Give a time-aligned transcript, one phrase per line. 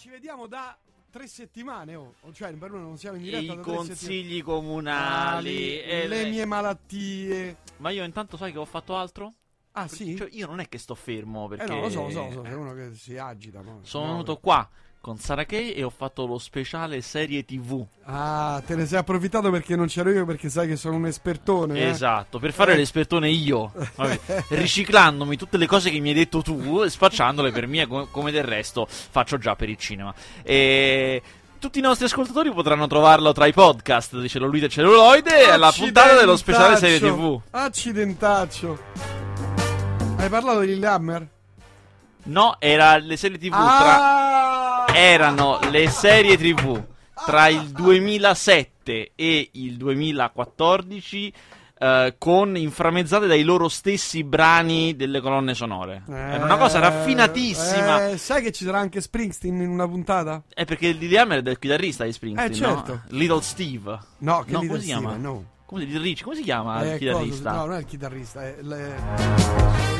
[0.00, 0.74] ci vediamo da
[1.10, 2.14] tre settimane, oh.
[2.32, 5.78] cioè per noi non siamo in I diretta tre consigli comunali.
[5.78, 7.56] e le le- mie malattie.
[7.76, 9.30] Ma io intanto sai che ho fatto altro?
[9.72, 10.16] Ah, sì?
[10.16, 11.64] Cioè, io non è che sto fermo perché.
[11.64, 13.60] eh no, lo so, lo so, lo so, uno che si agita.
[13.60, 13.74] poi.
[13.82, 14.66] Sono No, venuto qua
[15.00, 17.82] con Sara Kay e ho fatto lo speciale serie TV.
[18.04, 21.78] Ah, te ne sei approfittato perché non c'ero io perché sai che sono un espertone.
[21.80, 21.86] eh?
[21.88, 22.76] Esatto, per fare Eh.
[22.76, 27.66] l'espertone io, Vabbè, riciclandomi tutte le cose che mi hai detto tu e spacciandole per
[27.66, 30.12] me come, del resto faccio già per il cinema.
[30.42, 31.22] E
[31.58, 35.72] tutti i nostri ascoltatori potranno trovarlo tra i podcast di Celluloide e Celluloide e alla
[35.72, 37.40] puntata dello speciale serie TV.
[37.52, 38.78] Accidentaccio.
[40.18, 41.26] Hai parlato di Lillehammer?
[42.22, 44.69] No, era le serie TV tra...
[44.94, 46.82] Erano le serie TV
[47.26, 51.32] tra il 2007 e il 2014
[51.78, 56.02] eh, con inframmezzate dai loro stessi brani delle colonne sonore.
[56.08, 58.08] Era una cosa Eh, raffinatissima.
[58.10, 60.42] eh, sai che ci sarà anche Springsteen in una puntata?
[60.52, 62.92] È perché il Hammer è del chitarrista di Springsteen, Eh, certo.
[62.92, 63.02] no?
[63.08, 63.98] Little Steve.
[64.18, 65.16] No, che No, Little come si chiama?
[65.16, 65.44] No.
[65.66, 67.50] Come, Rich, come si chiama Eh, il chitarrista?
[67.50, 69.99] cosa- no, non è il chitarrista, è le-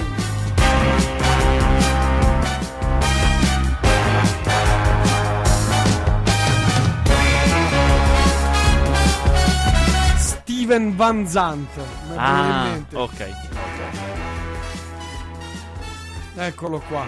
[10.71, 11.67] Steven Van in
[12.15, 13.29] Ah, ok.
[16.37, 17.05] Eccolo qua.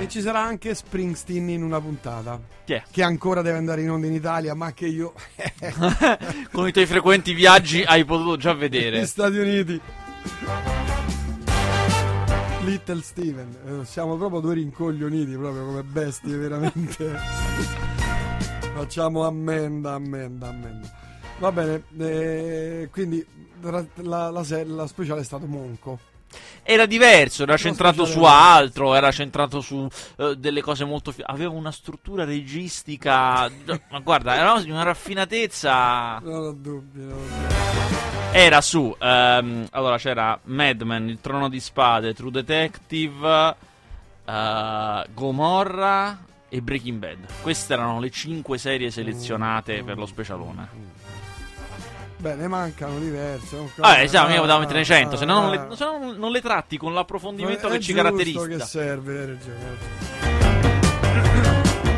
[0.00, 2.40] E ci sarà anche Springsteen in una puntata.
[2.64, 2.82] È?
[2.90, 5.12] Che ancora deve andare in onda in Italia, ma che io.
[6.50, 9.06] Con i tuoi frequenti viaggi hai potuto già Negli vedere.
[9.06, 9.80] Stati Uniti.
[12.64, 13.56] Little Steven.
[13.82, 17.95] Eh, siamo proprio due rincoglioniti, proprio come bestie, veramente.
[18.76, 20.92] Facciamo ammenda, ammenda, ammenda.
[21.38, 23.24] Va bene, eh, quindi
[23.62, 25.98] la, la, la speciale è stato Monco.
[26.62, 31.10] Era diverso, era centrato su altro, era centrato su eh, delle cose molto...
[31.10, 33.48] fi- aveva una struttura registica...
[33.90, 36.18] ma guarda, era una- di una raffinatezza...
[36.18, 37.00] Non ho dubbi.
[37.00, 37.54] non ho dubbi.
[38.32, 38.94] Era su...
[38.98, 43.56] ehm, allora c'era Mad Men, Il Trono di Spade, True Detective,
[44.24, 46.18] eh, Gomorra
[46.56, 47.18] e Breaking Bad.
[47.42, 50.68] Queste erano le cinque serie selezionate per lo specialone.
[52.18, 53.56] Beh, ne mancano diverse.
[53.56, 55.76] non Vabbè, cose- sì, ma io ah, devo mettere 100, se no non ah, le,
[55.76, 58.46] se no non- non le tratti con l'approfondimento È che ci caratterizza.
[58.46, 60.25] che serve, hai ragione.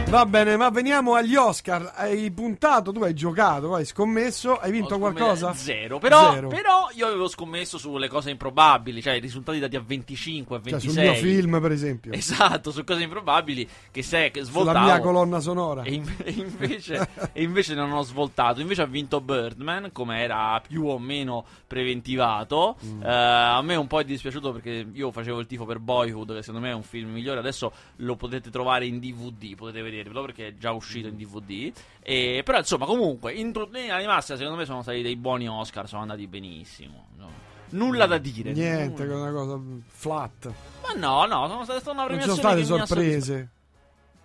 [0.09, 1.93] Va bene, ma veniamo agli Oscar.
[1.95, 5.53] Hai puntato, tu hai giocato, hai scommesso, hai vinto qualcosa?
[5.53, 5.99] Zero.
[5.99, 6.49] Però, Zero.
[6.49, 10.71] però io avevo scommesso sulle cose improbabili, cioè i risultati dati a 25, a Cioè,
[10.71, 10.91] 26.
[10.95, 12.13] sul mio film, per esempio.
[12.13, 14.85] Esatto, su cose improbabili che se che Sulla svoltavo.
[14.87, 15.83] mia colonna sonora.
[15.83, 18.63] E, in- e invece, e invece non ho svoltato.
[18.63, 22.77] Invece ha vinto Birdman, come era più o meno preventivato.
[22.83, 23.03] Mm.
[23.03, 26.43] Eh, a me un po' è dispiaciuto perché io facevo il tifo per Boyhood, che
[26.43, 27.41] secondo me è un film migliore.
[27.41, 31.73] Adesso lo potete trovare in DVD, potete vedervelo perché è già uscito in DVD.
[32.03, 35.89] E, però insomma, comunque, in linea di massima, secondo me sono stati dei buoni Oscar,
[35.89, 37.09] sono andati benissimo.
[37.17, 37.47] No.
[37.71, 38.53] Nulla da dire.
[38.53, 39.15] Niente, nulla.
[39.15, 40.53] che è una cosa flat.
[40.83, 43.51] Ma no, no, sono state una Non ci sono premiazione state sorprese.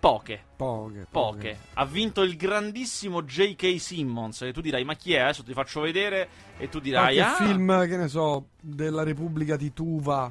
[0.04, 0.38] Poche.
[0.56, 1.06] Poche.
[1.10, 1.58] Poche.
[1.74, 3.80] Ha vinto il grandissimo J.K.
[3.80, 4.42] Simmons.
[4.42, 5.20] E tu dirai, ma chi è?
[5.20, 6.28] Adesso ti faccio vedere.
[6.58, 10.30] E tu dirai, Qualche ah, film, che ne so, della Repubblica di Tuva.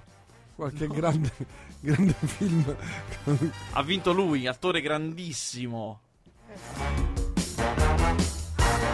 [0.53, 1.31] Qualche grande,
[1.83, 2.75] grande film.
[3.73, 5.99] ha vinto lui, attore grandissimo.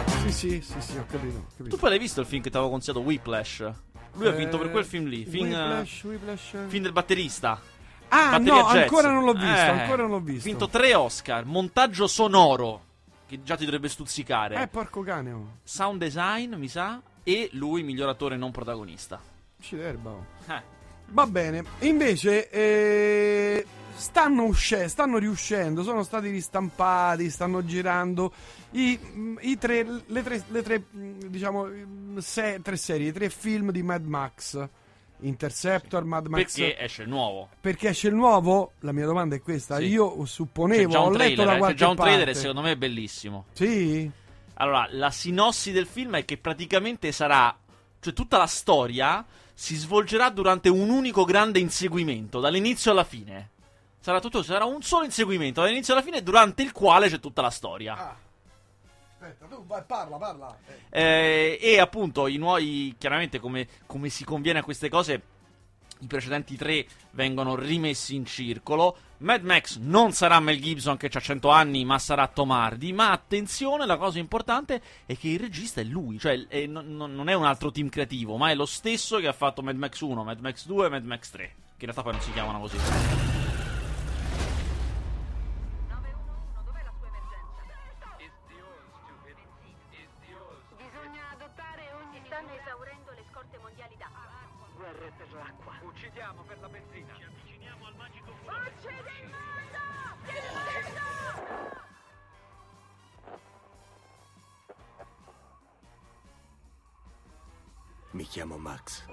[0.06, 1.38] sì, sì, sì, sì, ho capito.
[1.38, 1.68] ho capito.
[1.68, 3.70] Tu poi l'hai visto il film che ti avevo consigliato, Whiplash?
[4.14, 5.24] Lui ha vinto per quel film lì.
[5.24, 6.56] Film, Whiplash, Whiplash.
[6.66, 7.60] film del batterista.
[8.08, 8.82] Ah, Batteria no, jazz.
[8.82, 10.48] ancora non l'ho visto, Eh, ancora non l'ho visto.
[10.48, 11.44] Ha vinto tre Oscar.
[11.44, 12.84] Montaggio sonoro,
[13.26, 14.60] che già ti dovrebbe stuzzicare.
[14.60, 15.58] Eh, porco cane, oh.
[15.62, 17.00] Sound design, mi sa.
[17.22, 19.20] E lui, miglior attore non protagonista.
[19.60, 20.26] Ci derba, oh.
[20.48, 20.78] Eh.
[21.12, 28.32] Va bene, invece eh, stanno uscendo, stanno riuscendo, sono stati ristampati, stanno girando
[28.72, 28.98] i,
[29.40, 31.68] i tre, le tre, le tre, diciamo,
[32.18, 34.68] se- tre serie, i tre film di Mad Max.
[35.22, 36.56] Interceptor, Mad Max.
[36.56, 37.50] Perché esce il nuovo.
[37.60, 38.72] Perché esce il nuovo?
[38.80, 39.76] La mia domanda è questa.
[39.76, 39.84] Sì.
[39.86, 42.38] Io supponevo, ho un letto trailer, da eh, qualche c'è già un trailer e parte.
[42.38, 43.44] secondo me è bellissimo.
[43.52, 44.10] Sì?
[44.54, 47.54] Allora, la sinossi del film è che praticamente sarà.
[48.00, 49.26] Cioè, tutta la storia
[49.60, 53.50] si svolgerà durante un unico grande inseguimento, dall'inizio alla fine.
[54.00, 57.50] Sarà tutto, sarà un solo inseguimento, dall'inizio alla fine, durante il quale c'è tutta la
[57.50, 57.94] storia.
[57.94, 58.16] Ah.
[59.18, 60.56] Aspetta, tu vai, parla, parla.
[60.88, 62.94] Eh, e appunto, i nuovi.
[62.96, 65.20] Chiaramente, come, come si conviene a queste cose.
[66.02, 68.96] I precedenti tre vengono rimessi in circolo.
[69.18, 72.92] Mad Max non sarà Mel Gibson che ha 100 anni, ma sarà Tom Hardy.
[72.92, 77.34] Ma attenzione, la cosa importante è che il regista è lui, cioè è- non, è
[77.34, 80.40] un altro team creativo, ma è lo stesso che ha fatto Mad Max 1, Mad
[80.40, 81.54] Max 2 e Mad Max 3.
[81.76, 82.76] che in realtà poi non si chiamano così.
[82.76, 83.30] 911,
[86.64, 87.62] dov'è la sua emergenza?
[90.76, 92.20] Bisogna adottare ogni...
[92.26, 94.28] Stanno esaurendo le scorte mondiali d'acqua.
[94.80, 95.74] Guerre per l'acqua.
[95.82, 97.14] Uccidiamo per la benzina.
[97.14, 99.82] Ci avviciniamo al magico Voce del mondo!
[100.24, 101.84] Il mondo!
[108.12, 109.04] Mi chiamo Max.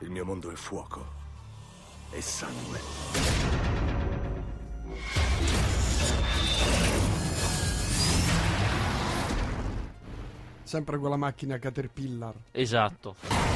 [0.00, 1.06] Il mio mondo è fuoco
[2.10, 2.80] e sangue.
[10.64, 12.34] Sempre quella macchina Caterpillar.
[12.50, 13.51] Esatto.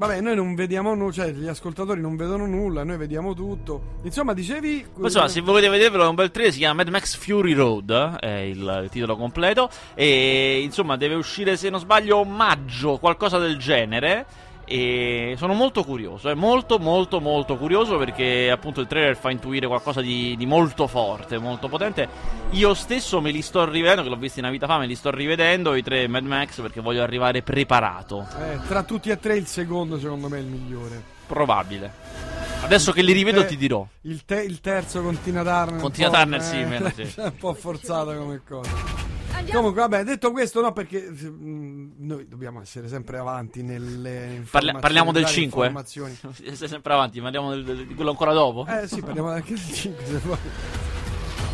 [0.00, 3.98] Vabbè, noi non vediamo nulla, cioè gli ascoltatori non vedono nulla, noi vediamo tutto.
[4.02, 4.82] Insomma, dicevi...
[4.94, 7.90] Ma Insomma, se volete vedervelo è un bel trailer, si chiama Mad Max Fury Road,
[8.18, 9.68] eh, è il, il titolo completo.
[9.94, 14.24] E insomma, deve uscire, se non sbaglio, maggio, qualcosa del genere.
[14.72, 19.66] E sono molto curioso, è molto molto molto curioso perché appunto il trailer fa intuire
[19.66, 22.06] qualcosa di, di molto forte, molto potente.
[22.50, 24.94] Io stesso me li sto rivedendo, che l'ho visto in una vita fa, me li
[24.94, 28.28] sto rivedendo i tre Mad Max perché voglio arrivare preparato.
[28.38, 31.02] Eh, tra tutti e tre il secondo secondo me è il migliore.
[31.26, 31.92] Probabile.
[32.62, 33.84] Adesso che li rivedo Eh, ti dirò.
[34.02, 35.72] Il, te- il terzo con Tina Turner.
[35.74, 37.02] un Con Tina po', Turner, eh, sì, meno, sì.
[37.02, 38.99] è un po' forzata come cosa.
[39.40, 39.58] Andiamo!
[39.60, 44.10] Comunque, vabbè, detto questo, no, perché mm, noi dobbiamo essere sempre avanti nelle
[44.50, 45.66] Parla- informazioni, parliamo del varie 5?
[45.66, 46.16] informazioni.
[46.54, 48.66] Stai sempre avanti, parliamo del- del- di quello ancora dopo?
[48.66, 50.38] Eh sì, parliamo anche del 5 se vuoi.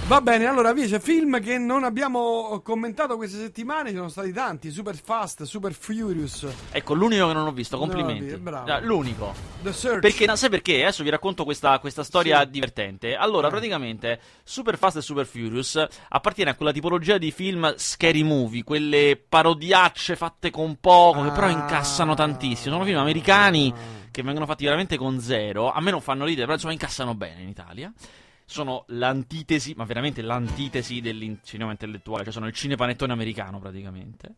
[0.08, 4.70] Va bene, allora invece film che non abbiamo commentato queste settimane, ci sono stati tanti,
[4.70, 8.31] Super Fast, Super Furious, Ecco, l'unico che non ho visto, complimenti.
[8.31, 8.70] No, bravo.
[8.70, 9.35] Ah, l'unico.
[9.62, 9.99] The Search.
[10.03, 10.82] Perché, no, sai perché?
[10.82, 12.50] Adesso vi racconto questa, questa storia Sì.
[12.50, 13.17] divertente.
[13.17, 13.50] Allora, Eh.
[13.50, 19.20] praticamente, Super Fast e Super Furious appartiene a quella tipologia di film scary movie, quelle
[19.29, 21.50] parodiacce fatte con poco, che però Ah.
[21.50, 22.75] incassano tantissimo.
[22.75, 23.75] Sono film americani
[24.12, 25.73] che vengono fatti veramente con zero.
[25.73, 27.93] A me non fanno ridere, però insomma incassano bene in Italia.
[28.46, 34.37] Sono l'antitesi, ma veramente l'antitesi del cinema intellettuale, cioè sono il cinepanettone americano praticamente.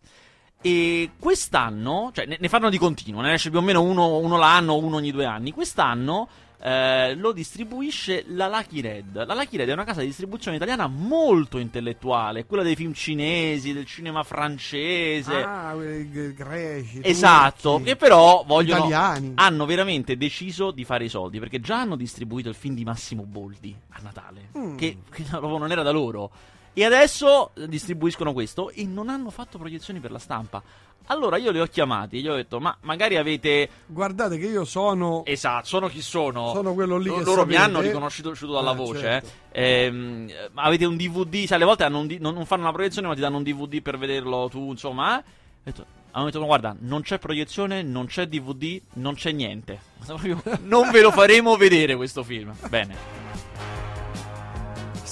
[0.60, 4.36] E quest'anno, cioè ne, ne fanno di continuo, ne esce più o meno uno, uno
[4.36, 5.52] l'anno, uno ogni due anni.
[5.52, 6.28] Quest'anno
[6.60, 9.24] eh, lo distribuisce la Lucky Red.
[9.26, 13.72] La Lucky Red è una casa di distribuzione italiana molto intellettuale, quella dei film cinesi,
[13.72, 15.42] del cinema francese.
[15.42, 17.00] Ah, greci.
[17.02, 19.32] Esatto, turchi, che però vogliono italiani.
[19.36, 23.22] hanno veramente deciso di fare i soldi perché già hanno distribuito il film di Massimo
[23.24, 24.76] Boldi a Natale, Mm.
[24.76, 26.30] che, che proprio non era da loro.
[26.78, 30.62] E adesso eh, distribuiscono questo e non hanno fatto proiezioni per la stampa.
[31.10, 33.68] Allora io li ho chiamati, gli ho detto: Ma magari avete.
[33.86, 36.52] Guardate che io sono Esatto, sono chi sono.
[36.54, 39.00] Sono quello lì che Loro mi hanno riconosciuto dalla Eh, voce.
[39.00, 39.28] certo.
[39.50, 39.84] eh.
[39.86, 41.46] Ehm, ma avete un DVD?
[41.46, 44.48] Sai, alle volte un non, fanno una proiezione, ma ti danno un DVD per vederlo
[44.48, 45.18] tu, insomma.
[45.18, 45.24] eh.
[45.64, 49.80] Detto- hanno detto: "Ma guarda, non c'è proiezione, non c'è DVD, non c'è niente.
[50.62, 52.54] Non ve lo faremo vedere questo film.
[52.68, 53.27] Bene.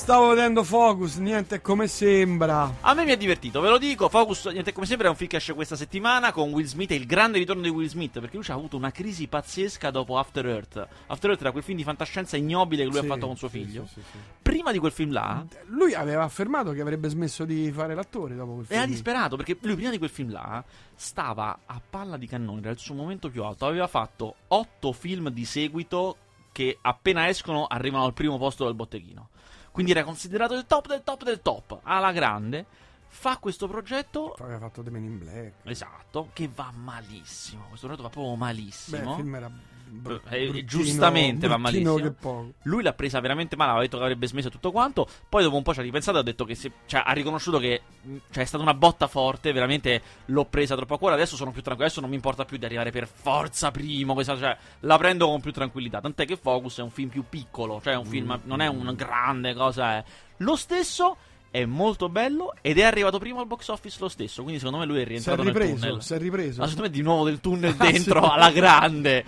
[0.07, 2.77] Stavo vedendo Focus, niente come sembra.
[2.83, 4.09] A me mi è divertito, ve lo dico.
[4.09, 6.93] Focus, niente come sempre, è un film che esce questa settimana con Will Smith.
[6.93, 9.91] È il grande ritorno di Will Smith perché lui ci ha avuto una crisi pazzesca
[9.91, 10.87] dopo After Earth.
[11.09, 13.49] After Earth era quel film di fantascienza ignobile che lui Sì, ha fatto con suo
[13.49, 13.85] figlio.
[13.93, 14.17] sì, sì.
[14.41, 18.53] Prima di quel film là, Lui aveva affermato che avrebbe smesso di fare l'attore dopo
[18.53, 18.79] quel film.
[18.79, 20.63] Era disperato perché lui prima di quel film là
[20.95, 23.67] stava a palla di cannone, era il suo momento più alto.
[23.67, 26.17] Aveva fatto otto film di seguito
[26.53, 29.31] che appena escono arrivano al primo posto del botteghino.
[29.77, 32.65] Quindi era considerato il top del top del top, alla grande.
[33.09, 35.53] Fa questo progetto, Poi aveva fatto The Men in Black.
[35.65, 37.67] esatto, che va malissimo.
[37.69, 39.11] Questo progetto va proprio Beh, malissimo.
[39.11, 39.51] il film era
[39.89, 42.53] br- Eh, giustamente va malissimo.
[42.63, 45.09] Lui l'ha presa veramente male, aveva detto che avrebbe smesso tutto quanto.
[45.29, 47.59] Poi dopo un po' ci ha ripensato e ha detto che se- cioè, ha riconosciuto
[47.59, 51.15] che mh, cioè, è stata una botta forte, veramente l'ho presa troppo a cuore.
[51.15, 54.15] Adesso sono più tranquillo, adesso non mi importa più di arrivare per forza primo.
[54.15, 56.01] questa- cioè, la prendo con più tranquillità.
[56.01, 59.55] Tant'è che Focus è un film più piccolo, cioè un film, non è una grande
[59.55, 59.97] cosa.
[59.99, 60.05] È.
[60.39, 61.17] Lo stesso
[61.51, 64.43] è molto bello ed è arrivato prima al box office lo stesso.
[64.43, 66.03] Quindi secondo me lui è Si è rientrato nel ripreso, tunnel.
[66.03, 66.61] si è ripreso.
[66.61, 69.25] Ma secondo me di nuovo del tunnel Ah, dentro alla grande.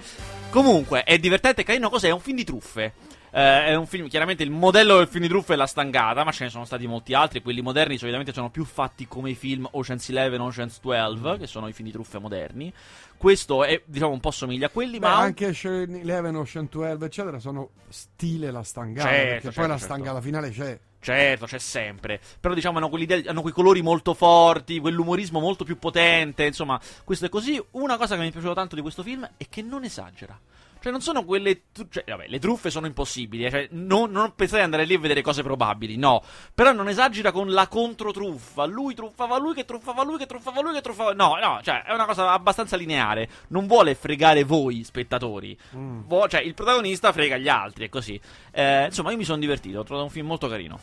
[0.51, 1.91] Comunque, è divertente, carino.
[1.91, 2.09] Cos'è?
[2.09, 2.93] È un film di truffe.
[3.31, 6.33] Eh, è un film, chiaramente il modello del film di truffe è la stangata, ma
[6.33, 7.43] ce ne sono stati molti altri.
[7.43, 11.69] Quelli moderni solitamente sono più fatti come i film Ocean's 11, Ocean's 12, che sono
[11.69, 12.73] i film di truffe moderni.
[13.19, 17.05] Questo è, diciamo, un po' somiglia a quelli, Beh, ma anche Ocean 11, Ocean 12,
[17.05, 19.09] eccetera, sono stile la stangata.
[19.09, 19.95] Certo, perché certo, poi la certo.
[19.95, 20.79] stangata finale c'è.
[21.01, 22.21] Certo, c'è sempre.
[22.41, 22.91] Però diciamo hanno,
[23.27, 26.45] hanno quei colori molto forti, quell'umorismo molto più potente.
[26.45, 27.63] Insomma, questo è così.
[27.73, 30.39] Una cosa che mi è piaciuta tanto di questo film è che non esagera.
[30.81, 31.63] Cioè, non sono quelle.
[31.91, 33.45] cioè, vabbè, le truffe sono impossibili.
[33.45, 36.23] eh, Cioè, non, non pensate di andare lì a vedere cose probabili, no.
[36.55, 38.65] Però non esagera con la controtruffa.
[38.65, 41.13] Lui truffava lui, che truffava lui, che truffava lui, che truffava.
[41.13, 43.29] No, no, cioè, è una cosa abbastanza lineare.
[43.49, 45.59] Non vuole fregare voi, spettatori.
[45.77, 46.01] Mm.
[46.07, 48.21] Vo- cioè, il protagonista frega gli altri, è così.
[48.53, 49.81] Eh, insomma, io mi sono divertito.
[49.81, 50.79] Ho trovato un film molto carino.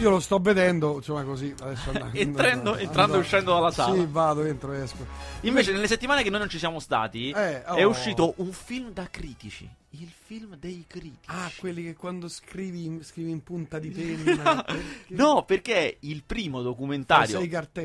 [0.00, 3.94] Io lo sto vedendo, insomma così, adesso andando, Entrando- entrando e uscendo dalla sala.
[3.94, 5.06] Sì, vado, entro, esco.
[5.42, 7.88] Invece, nelle settimane che noi non ci siamo stati, Eh, è oh.
[7.90, 9.68] uscito un film da critici.
[9.90, 11.26] Il film dei critici.
[11.26, 13.90] Ah, quelli che quando scrivi, in- scrivi in punta di
[14.24, 14.64] penna.
[14.64, 14.82] perché-
[15.14, 17.40] No, perché è il primo documentario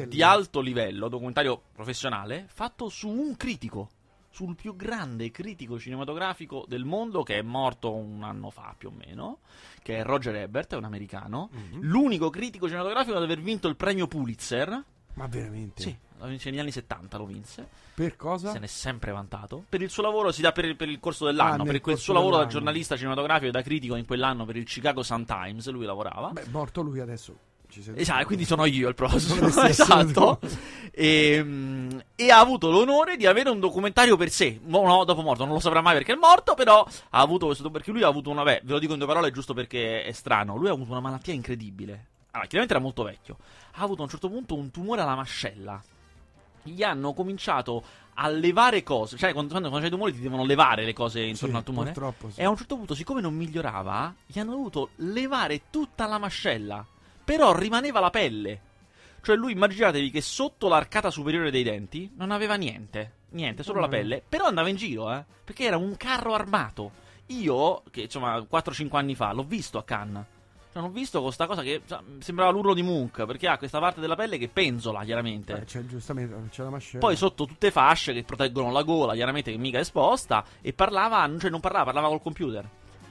[0.08, 3.90] di alto livello, documentario professionale, fatto su un critico.
[4.40, 8.92] Sul più grande critico cinematografico del mondo, che è morto un anno fa più o
[8.92, 9.40] meno,
[9.84, 11.50] che è Roger Ebert, è un americano.
[11.52, 11.82] Mhm.
[11.82, 14.82] L'unico critico cinematografico ad aver vinto il premio Pulitzer.
[15.16, 15.82] Ma veramente?
[15.82, 17.68] Sì, lo vinse negli anni 70 lo vinse.
[17.94, 18.54] Per cosa?
[18.54, 19.66] Se ne è sempre vantato.
[19.68, 21.64] Per il suo lavoro, si dà per, per il corso dell'anno.
[21.64, 24.64] Ah, per quel suo lavoro da giornalista cinematografico e da critico in quell'anno per il
[24.64, 26.30] Chicago Sun-Times, lui lavorava.
[26.30, 27.49] Beh, morto lui adesso.
[27.96, 29.48] Esatto, quindi sono io il prossimo.
[29.68, 30.40] Esatto.
[30.92, 34.60] E, mm, e ha avuto l'onore di avere un documentario per sé.
[34.66, 36.56] Mo- no, dopo morto, non lo saprà mai perché è morto.
[36.56, 37.70] Però ha avuto questo.
[37.70, 38.44] Perché lui ha avuto una.
[38.44, 40.56] Beh, ve lo dico in due parole giusto perché è strano.
[40.56, 42.06] Lui ha avuto una malattia incredibile.
[42.32, 43.38] Allora, chiaramente era molto vecchio.
[43.74, 45.82] Ha avuto a un certo punto un tumore alla mascella.
[46.64, 47.84] Gli hanno comincito
[48.16, 49.18] a levare cose.
[49.18, 51.92] Cioè, quando, quando c'hai i tumori ti devono levare le cose intorno Sì, al tumore.
[51.92, 52.42] Purtroppo sì.
[52.42, 56.86] E a un certo punto, siccome non migliorava, gli hanno dovuto levare tutta la mascella.
[57.38, 58.62] Però rimaneva la pelle.
[59.22, 63.14] Cioè, lui immaginatevi che sotto l'arcata superiore dei denti non aveva niente.
[63.32, 63.92] Niente, solo la Mm.
[63.92, 64.24] pelle.
[64.28, 65.24] Però andava in giro, eh.
[65.44, 66.92] Perché era un carro armato.
[67.28, 70.26] Io, che insomma, 4-5 anni fa, l'ho visto a Cannes.
[70.74, 73.26] Cioè, l'ho visto con sta cosa che sa, sembrava l'urlo di Munch.
[73.26, 75.54] Perché ha questa parte della pelle che penzola, chiaramente.
[75.54, 77.00] Eh, c'è giustamente, c'è la mascella.
[77.00, 81.30] Poi sotto tutte fasce che proteggono la gola, chiaramente che mica è esposta, e parlava,
[81.38, 82.68] cioè non parlava, parlava col computer.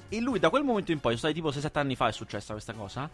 [0.09, 2.53] E lui da quel momento in poi, sono stati tipo 6-7 anni fa è successa
[2.53, 3.09] questa cosa,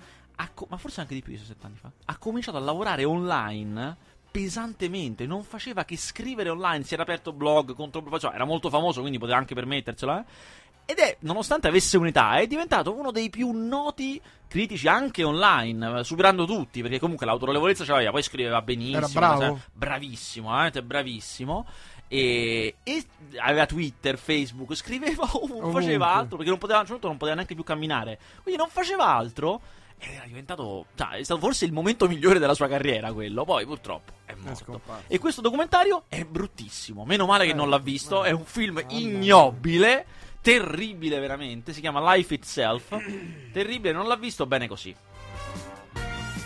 [0.55, 3.97] co- ma forse anche di più di 6-7 anni fa, ha cominciato a lavorare online
[4.31, 9.01] pesantemente, non faceva che scrivere online, si era aperto blog, contro, cioè, era molto famoso
[9.01, 10.25] quindi poteva anche permetterselo, eh.
[10.87, 16.05] Ed è, nonostante avesse un'età, è diventato uno dei più noti critici anche online, eh,
[16.05, 18.99] superando tutti, perché comunque l'autorevolezza ce l'aveva, poi scriveva benissimo.
[18.99, 19.61] Era bravo?
[19.73, 21.67] bravissimo, veramente bravissimo.
[22.14, 23.04] E, e
[23.38, 25.83] aveva Twitter, Facebook, scriveva ovunque, Ovunque.
[25.83, 28.18] faceva altro perché non poteva, a un certo punto non poteva neanche più camminare.
[28.42, 29.61] Quindi non faceva altro.
[29.99, 30.87] Ed era diventato.
[30.94, 33.44] Cioè, è stato forse il momento migliore della sua carriera, quello.
[33.44, 34.64] Poi, purtroppo, è È morto.
[34.64, 35.04] scomparso.
[35.06, 37.04] E questo documentario è bruttissimo.
[37.04, 38.25] Meno male che Eh, non l'ha visto.
[38.25, 38.99] eh, È un film mia.
[38.99, 40.04] ignobile.
[40.42, 41.73] Terribile, veramente.
[41.73, 42.88] Si chiama Life Itself.
[43.52, 44.94] Terribile, non l'ha visto bene così.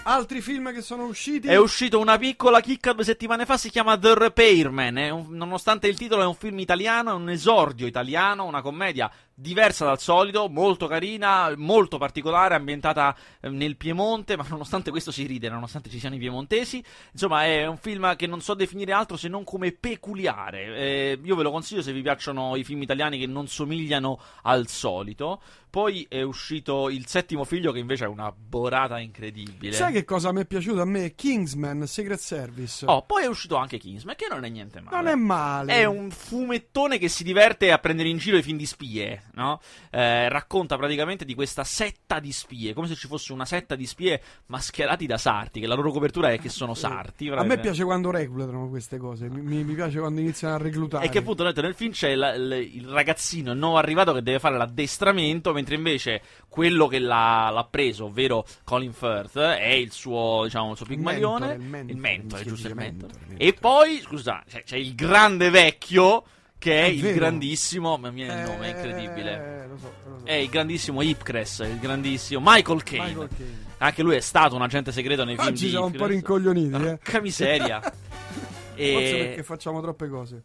[0.05, 1.49] Altri film che sono usciti?
[1.49, 4.97] È uscito una piccola chicca due settimane fa, si chiama The Repairman.
[4.97, 9.85] Un- nonostante il titolo è un film italiano, è un esordio italiano, una commedia diversa
[9.85, 15.49] dal solito, molto carina, molto particolare, ambientata eh, nel Piemonte, ma nonostante questo si ride,
[15.49, 16.83] nonostante ci siano i piemontesi.
[17.13, 20.77] Insomma, è un film che non so definire altro se non come peculiare.
[20.77, 24.67] Eh, io ve lo consiglio se vi piacciono i film italiani che non somigliano al
[24.67, 25.41] solito.
[25.71, 29.73] Poi è uscito il settimo figlio, che invece è una borata incredibile.
[29.73, 31.15] Sai che cosa mi è piaciuto a me?
[31.15, 32.87] Kingsman Secret Service.
[32.87, 34.97] Oh, poi è uscito anche Kingsman, che non è niente male.
[34.97, 35.75] non è male.
[35.75, 39.61] È un fumettone che si diverte a prendere in giro i film di spie, no?
[39.91, 43.87] Eh, racconta praticamente di questa setta di spie, come se ci fosse una setta di
[43.87, 47.29] spie mascherati da sarti, che la loro copertura è che sono sarti.
[47.29, 49.29] A me piace quando reclutano queste cose.
[49.29, 51.07] Mi, mi- piace quando iniziano a reclutare.
[51.07, 54.23] E che appunto nel nel film c'è la- il, il ragazzino, il nuovo arrivato che
[54.23, 59.93] deve fare l'addestramento, mentre invece quello che l'ha, l'ha preso, ovvero Colin Firth, è il
[59.93, 61.57] suo, diciamo, il suo Il pigmalione.
[61.57, 63.13] mentore, il mentore, il mentore, giusto il mentore.
[63.37, 66.25] E poi, scusa, c'è, c'è il grande vecchio,
[66.59, 67.15] che è, È il vero.
[67.17, 69.67] grandissimo, ma mia il Eh, nome è incredibile.
[69.69, 70.25] lo so, lo so.
[70.25, 73.07] È il grandissimo Ipcress, il grandissimo Michael Caine.
[73.07, 73.67] Michael Caine.
[73.79, 76.75] Anche lui è stato un agente segreto nei film Oggi di siamo un po' rincoglioniti,
[76.75, 76.79] eh.
[76.99, 77.81] Porca miseria.
[77.81, 80.43] Forse e perché facciamo troppe cose.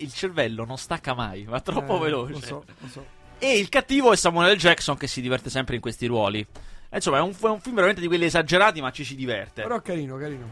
[0.00, 2.32] il cervello non stacca mai, va troppo Eh, veloce.
[2.32, 3.06] Lo so, lo so.
[3.38, 4.56] E il cattivo è Samuel L.
[4.56, 6.46] Jackson che si diverte sempre in questi ruoli.
[6.90, 9.62] Insomma, è un, è un film veramente di quelli esagerati, ma ci si diverte.
[9.62, 10.46] Però carino, carino.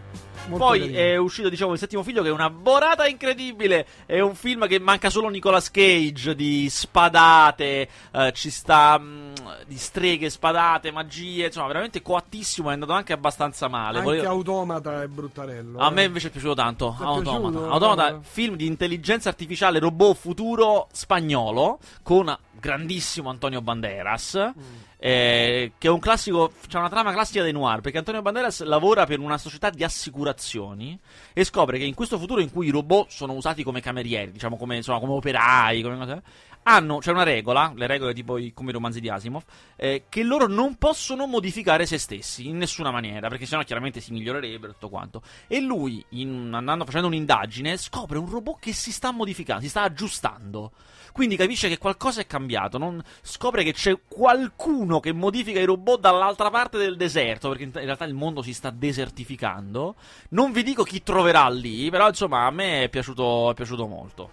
[0.49, 0.99] Molto Poi carino.
[0.99, 3.87] è uscito, diciamo, il settimo figlio, che è una borata incredibile.
[4.05, 7.89] È un film che manca solo Nicolas Cage di spadate.
[8.13, 9.33] eh, ci sta mm,
[9.67, 11.47] di streghe, spadate, magie.
[11.47, 12.69] Insomma, veramente coattissimo.
[12.71, 13.99] È andato anche abbastanza male.
[13.99, 15.79] Anche Volevo- Automata è bruttarello.
[15.79, 15.91] A eh.
[15.91, 16.95] me invece è piaciuto tanto.
[17.01, 17.39] È Automata.
[17.49, 17.71] piaciuto?
[17.71, 18.19] Automata, Eh.
[18.21, 24.53] film di intelligenza artificiale robot futuro spagnolo con grandissimo Antonio Banderas.
[24.57, 24.75] Mm.
[24.99, 29.07] Eh, che è un classico c'è una trama classica dei noir, perché Antonio Banderas lavora
[29.07, 30.99] per una società di assicurazioni
[31.33, 34.57] e scopre che in questo futuro in cui i robot sono usati come camerieri, diciamo
[34.57, 36.23] come, insomma, come operai, come
[36.69, 39.43] hanno, c'è una regola, le regole tipo i, come i romanzi di Asimov,
[39.77, 44.13] eh, che loro non possono modificare se stessi in nessuna maniera, perché sennò chiaramente si
[44.13, 45.23] migliorerebbero e tutto quanto.
[45.47, 49.83] E lui, in- andando facendo un'indagine, scopre un robot che si sta modificando, si sta
[49.83, 50.73] aggiustando.
[51.13, 52.79] Quindi capisce che qualcosa è cambiato.
[52.79, 57.49] non- scopre che c'è qualcuno che modifica i robot dall'altra parte del deserto.
[57.49, 59.95] Perché in in realtà il mondo si sta desertificando.
[60.31, 64.31] Non vi dico chi troverà lì, però insomma a me è piaciuto, è piaciuto molto.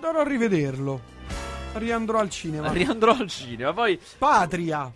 [0.00, 1.16] Dovrò rivederlo.
[1.78, 2.70] Riandrò al cinema.
[2.70, 3.72] Riandrò al cinema.
[3.72, 4.92] Poi Patria.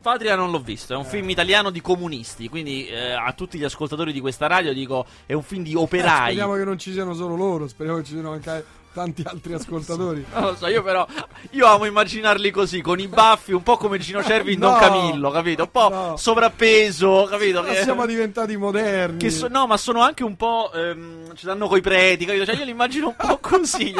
[0.00, 3.64] Patria non l'ho visto, è un film italiano di comunisti, quindi eh, a tutti gli
[3.64, 6.32] ascoltatori di questa radio dico è un film di Eh, operai.
[6.36, 8.50] speriamo che non ci siano solo loro, speriamo che ci siano anche
[8.94, 10.24] tanti altri ascoltatori.
[10.32, 11.04] Non lo so, io però
[11.50, 14.78] io amo immaginarli così, con i baffi, un po' come Gino Cervi in Don No.
[14.78, 15.64] Camillo, capito?
[15.64, 16.16] Un po' No.
[16.16, 17.62] sovrappeso, capito?
[17.62, 19.18] Che- siamo diventati moderni.
[19.18, 20.70] che so- no, ma sono anche un po'.
[20.72, 22.46] Ehm, ci danno coi preti, capito?
[22.46, 23.92] Cioè, io li immagino un po' così.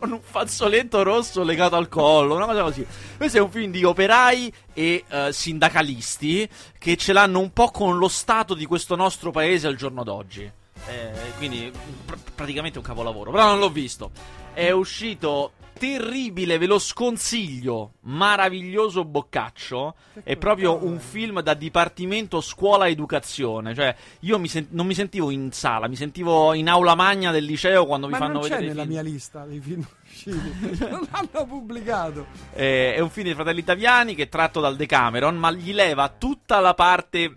[0.00, 2.84] Con un fazzoletto rosso legato al collo, una cosa così.
[3.16, 7.96] Questo è un film di operai e eh, sindacalisti che ce l'hanno un po' con
[7.98, 10.50] lo stato di questo nostro paese al giorno d'oggi.
[10.88, 11.70] Eh, quindi,
[12.04, 13.30] pr- praticamente un capolavoro.
[13.30, 14.10] Però non l'ho visto.
[14.52, 15.52] È uscito.
[15.82, 17.94] Terribile, ve lo sconsiglio.
[18.02, 19.94] Meraviglioso Boccaccio.
[20.22, 23.74] È proprio un film da dipartimento scuola educazione.
[23.74, 27.44] Cioè, io mi sen- non mi sentivo in sala, mi sentivo in aula magna del
[27.44, 28.64] liceo quando Ma vi fanno non c'è vedere.
[28.64, 28.92] i nella film.
[28.92, 30.78] mia lista dei film usciti.
[30.88, 32.26] non l'hanno pubblicato.
[32.52, 36.08] Eh, è un film dei fratelli italiani che è tratto dal Decameron, ma gli leva
[36.16, 37.34] tutta la parte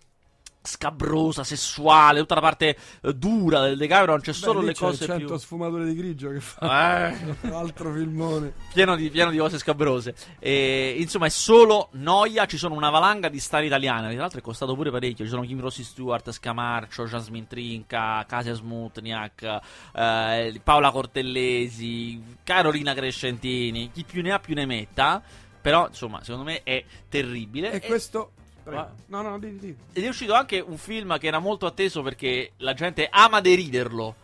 [0.66, 4.20] scabrosa, sessuale, tutta la parte eh, dura del Decameron.
[4.22, 5.38] C'è solo Beh, lì le c'è cose 100 più.
[5.38, 7.36] sfumature di grigio che fa Eh.
[7.42, 8.54] un altro filmone.
[8.74, 10.16] pieno di, pieno di cose scabrose.
[10.40, 12.46] E, insomma, è solo noia.
[12.46, 14.10] Ci sono una valanga di star italiane.
[14.12, 15.24] Tra l'altro è costato pure parecchio.
[15.24, 19.60] Ci sono Kim Rossi Stewart, Scamarcio, Jasmine Trinca, Kasia Smutniak,
[19.96, 23.92] eh, Paola Cortellesi, Carolina Crescentini.
[23.92, 25.22] Chi più ne ha più ne metta.
[25.62, 27.72] Però, insomma, secondo me è terribile.
[27.72, 28.32] E E- questo.
[28.66, 28.90] Prego.
[29.08, 29.76] No, no, di, di.
[29.94, 34.16] ed è uscito anche un film che era molto atteso perché la gente ama deriderlo.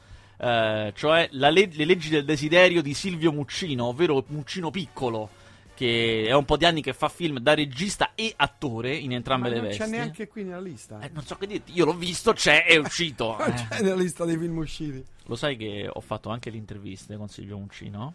[0.44, 5.30] eh, cioè le- Le leggi del desiderio di Silvio Muccino, ovvero Muccino piccolo,
[5.76, 9.50] che è un po' di anni che fa film da regista e attore in entrambe
[9.50, 9.84] Ma le non vesti.
[9.84, 11.00] c'è neanche qui nella lista.
[11.00, 13.36] Eh, non so che dirti, io l'ho visto, c'è, è uscito.
[13.40, 13.68] Non Eh.
[13.70, 15.06] c'è nella lista dei film usciti.
[15.26, 18.14] Lo sai che ho fatto anche le interviste con Silvio Muccino?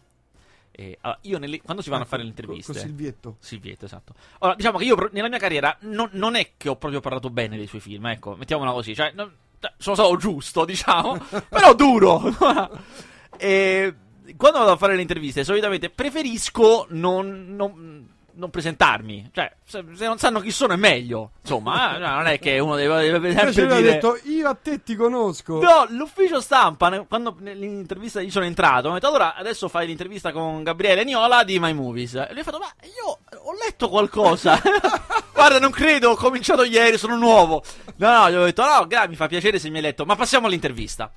[0.78, 2.72] E, allora, io nelle- quando si vanno a fare le interviste...
[2.72, 3.36] Con Silvietto.
[3.40, 4.12] Silvietto, esatto.
[4.40, 7.30] Ora, diciamo che io pro- nella mia carriera non, non è che ho proprio parlato
[7.30, 11.16] bene dei suoi film, ecco, mettiamola così, cioè, non- cioè, sono stato giusto, diciamo,
[11.48, 12.20] però duro.
[13.38, 13.94] e
[14.36, 17.95] quando vado a fare le interviste, solitamente preferisco non, non-
[18.36, 22.38] non presentarmi, cioè, se, se non sanno chi sono è meglio, insomma, eh, non è
[22.38, 23.92] che uno deve, deve Invece sempre ha dire...
[23.92, 25.60] detto io a te ti conosco.
[25.60, 30.32] No, l'ufficio stampa, quando nell'intervista gli sono entrato, mi ha detto allora adesso fai l'intervista
[30.32, 32.14] con Gabriele Niola di My Movies.
[32.14, 34.60] E lui ha fatto, ma io ho letto qualcosa.
[35.32, 37.62] Guarda, non credo, ho cominciato ieri, sono nuovo.
[37.96, 40.16] No, no, gli ho detto, no, gra- mi fa piacere se mi hai letto, ma
[40.16, 41.10] passiamo all'intervista.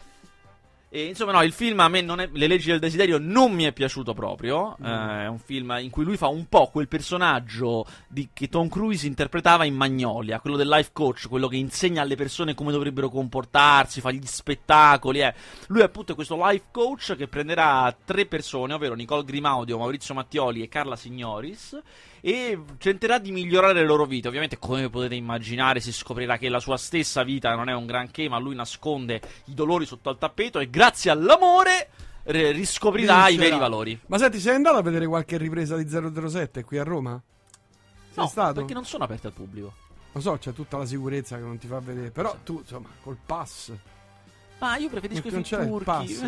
[0.92, 2.28] E, insomma, no, il film a me non è.
[2.32, 4.76] Le leggi del desiderio non mi è piaciuto proprio.
[4.84, 8.68] Eh, è un film in cui lui fa un po' quel personaggio di- che Tom
[8.70, 13.10] Cruise interpretava in Magnolia, quello del life coach, quello che insegna alle persone come dovrebbero
[13.10, 15.22] comportarsi, fa gli spettacoli.
[15.22, 15.34] eh.
[15.68, 20.64] Lui, appunto, è questo life coach che prenderà tre persone, ovvero Nicole Grimaudio, Maurizio Mattioli
[20.64, 21.80] e Carla Signoris.
[22.22, 24.28] E tenterà di migliorare le loro vite.
[24.28, 28.28] Ovviamente, come potete immaginare, si scoprirà che la sua stessa vita non è un granché,
[28.30, 30.60] ma lui nasconde i dolori sotto al tappeto.
[30.60, 31.90] E grazie all'amore
[32.26, 33.50] riscoprirà i Vincerà.
[33.50, 34.00] veri valori.
[34.08, 35.88] Ma senti, sei andato a vedere qualche ripresa di
[36.30, 37.22] 007 qui a Roma?
[38.12, 38.54] Sei No, stato?
[38.54, 39.74] perché non sono aperte al pubblico.
[40.12, 42.10] Lo so, c'è tutta la sicurezza che non ti fa vedere.
[42.12, 43.72] Però tu, insomma, col pass.
[44.60, 46.16] Ma io preferisco i non film turchi.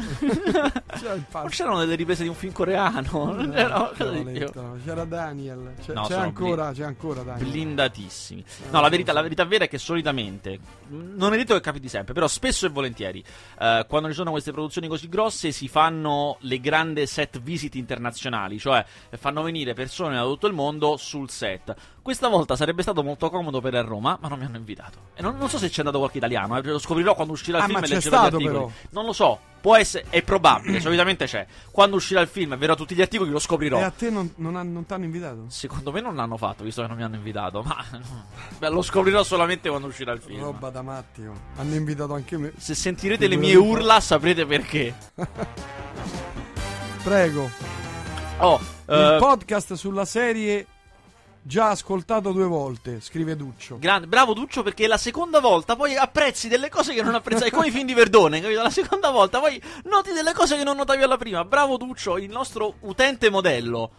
[1.00, 1.42] C'era il pass.
[1.42, 3.10] non c'erano delle riprese di un film coreano.
[3.42, 4.12] Non No, c'era,
[4.56, 4.78] no.
[4.84, 5.74] C'era Daniel.
[5.82, 7.50] C'è, No, c'è ancora, c'è ancora Daniel.
[7.50, 8.42] Blindatissimi.
[8.42, 11.90] Eh, No, la verità, la verità vera è che solitamente, non è detto che capiti
[11.90, 13.24] sempre, però spesso e volentieri,
[13.60, 18.60] eh, quando ci sono queste produzioni così grosse, si fanno le grandi set visit internazionali,
[18.60, 18.84] cioè
[19.18, 21.74] fanno venire persone da tutto il mondo sul set.
[22.02, 25.10] Questa volta sarebbe stato molto comodo per a Roma, ma non mi hanno invitato.
[25.14, 27.64] E non, non so se c'è andato qualche italiano, eh, lo scoprirò quando uscirà il
[27.64, 28.58] Ah, film e c'è leggerò gli stato, articoli.
[28.58, 28.72] però.
[28.90, 31.46] Non lo so, può essere, è probabile, solitamente c'è.
[31.70, 33.78] Quando uscirà il film e verrò tutti gli articoli lo scoprirò.
[33.78, 35.46] E a te non, non, non t'hanno invitato?
[35.50, 37.62] Secondo me non l'hanno fatto, visto che non mi hanno invitato.
[37.62, 37.78] Ma
[38.58, 40.42] beh, lo scoprirò solamente quando uscirà il film.
[40.42, 41.24] Roba da matti.
[41.58, 42.52] Hanno invitato anche me.
[42.58, 44.96] Se sentirete le mie urla, saprete perché.
[47.04, 47.50] Prego.
[48.38, 50.66] Oh, Il eh, podcast sulla serie
[51.44, 53.78] Già ascoltato due volte, scrive Duccio.
[53.80, 57.68] Grande, bravo Duccio perché la seconda volta poi apprezzi delle cose che non apprezzavi, come
[57.68, 58.62] i film di Verdone, capito?
[58.62, 61.44] La seconda volta poi noti delle cose che non notavi alla prima.
[61.44, 63.90] Bravo Duccio, il nostro utente modello.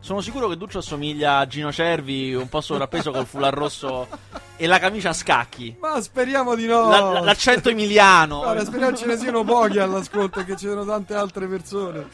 [0.00, 4.08] Sono sicuro che Duccio assomiglia a Gino Cervi, un po' sovrappeso col foulard rosso
[4.56, 5.76] e la camicia a scacchi.
[5.80, 6.88] Ma speriamo di no.
[6.88, 8.38] La- la- l'accento emiliano.
[8.38, 12.06] Guarda, speriamo ce ne siano pochi all'ascolto e che ci siano tante altre persone.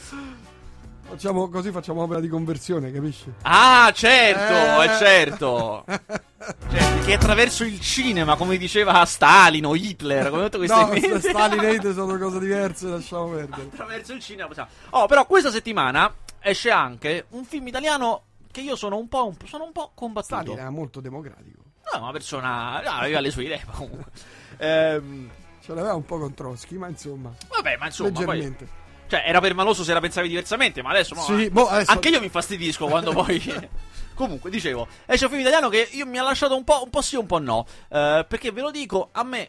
[1.04, 3.30] Facciamo, così facciamo opera di conversione, capisci?
[3.42, 4.86] Ah, certo, Eh.
[4.86, 5.84] è certo.
[5.86, 11.20] Cioè, che attraverso il cinema, come diceva Stalin o Hitler, come tutte queste No, cose.
[11.20, 13.62] Stalin e Hitler sono cose diverse, lasciamo perdere.
[13.72, 14.68] attraverso il cinema possiamo.
[14.90, 19.36] Oh, però questa settimana esce anche un film italiano che io sono un po', un-
[19.46, 20.34] sono un po' combattuto.
[20.40, 21.60] Stalin era molto democratico.
[21.92, 22.80] No, è una persona.
[22.82, 23.62] no, aveva le sue idee.
[23.70, 24.04] Comunque.
[24.58, 25.28] Ehm,
[25.64, 28.10] Ce l'aveva un po' con Trotsky, ma insomma, vabbè, ma insomma.
[28.10, 28.68] Poi, leggermente.
[29.12, 31.20] Cioè, era permaloso se la pensavi diversamente, ma adesso no.
[31.20, 31.50] Sì, eh.
[31.50, 33.40] boh, adesso- Anche io mi infastidisco quando poi.
[34.14, 37.02] Comunque, dicevo, esce un film italiano che io mi ha lasciato un po', un po'
[37.02, 37.66] sì, un po' no.
[37.88, 39.48] Eh, perché ve lo dico, a me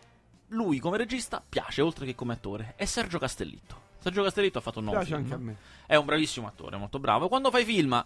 [0.50, 2.74] lui come regista piace, oltre che come attore.
[2.76, 3.82] È Sergio Castellitto.
[4.00, 5.24] Sergio Castellitto ha fatto un nuovo Piace film.
[5.32, 5.58] anche a me.
[5.86, 7.30] È un bravissimo attore, molto bravo.
[7.30, 8.04] Quando fai film,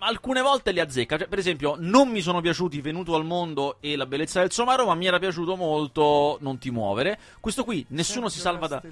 [0.00, 1.16] alcune volte li azzecca.
[1.18, 4.86] Cioè, per esempio, non mi sono piaciuti Venuto al mondo e La bellezza del somaro,
[4.86, 7.18] ma mi era piaciuto molto Non ti muovere.
[7.40, 8.82] Questo qui, nessuno si salva da.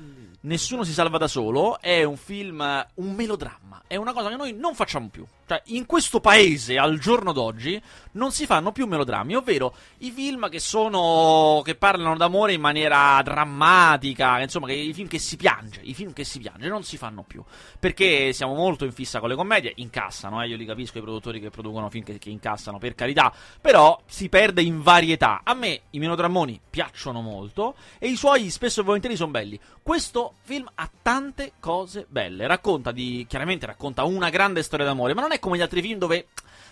[0.41, 4.53] Nessuno si salva da solo, è un film, un melodramma, è una cosa che noi
[4.53, 5.27] non facciamo più.
[5.49, 7.81] Cioè, in questo paese, al giorno d'oggi,
[8.13, 11.63] non si fanno più melodrammi, ovvero i film che sono.
[11.65, 16.13] che parlano d'amore in maniera drammatica, insomma, che, i film che si piange, i film
[16.13, 17.43] che si piange, non si fanno più.
[17.79, 21.41] Perché siamo molto in fissa con le commedie, incassano, eh, io li capisco i produttori
[21.41, 25.41] che producono film che, che incassano, per carità, però si perde in varietà.
[25.45, 29.59] A me i melodrammoni piacciono molto e i suoi spesso e volentieri sono belli.
[29.83, 35.23] Questo film ha tante cose belle, racconta di chiaramente racconta una grande storia d'amore, ma
[35.23, 36.27] non è come gli altri film dove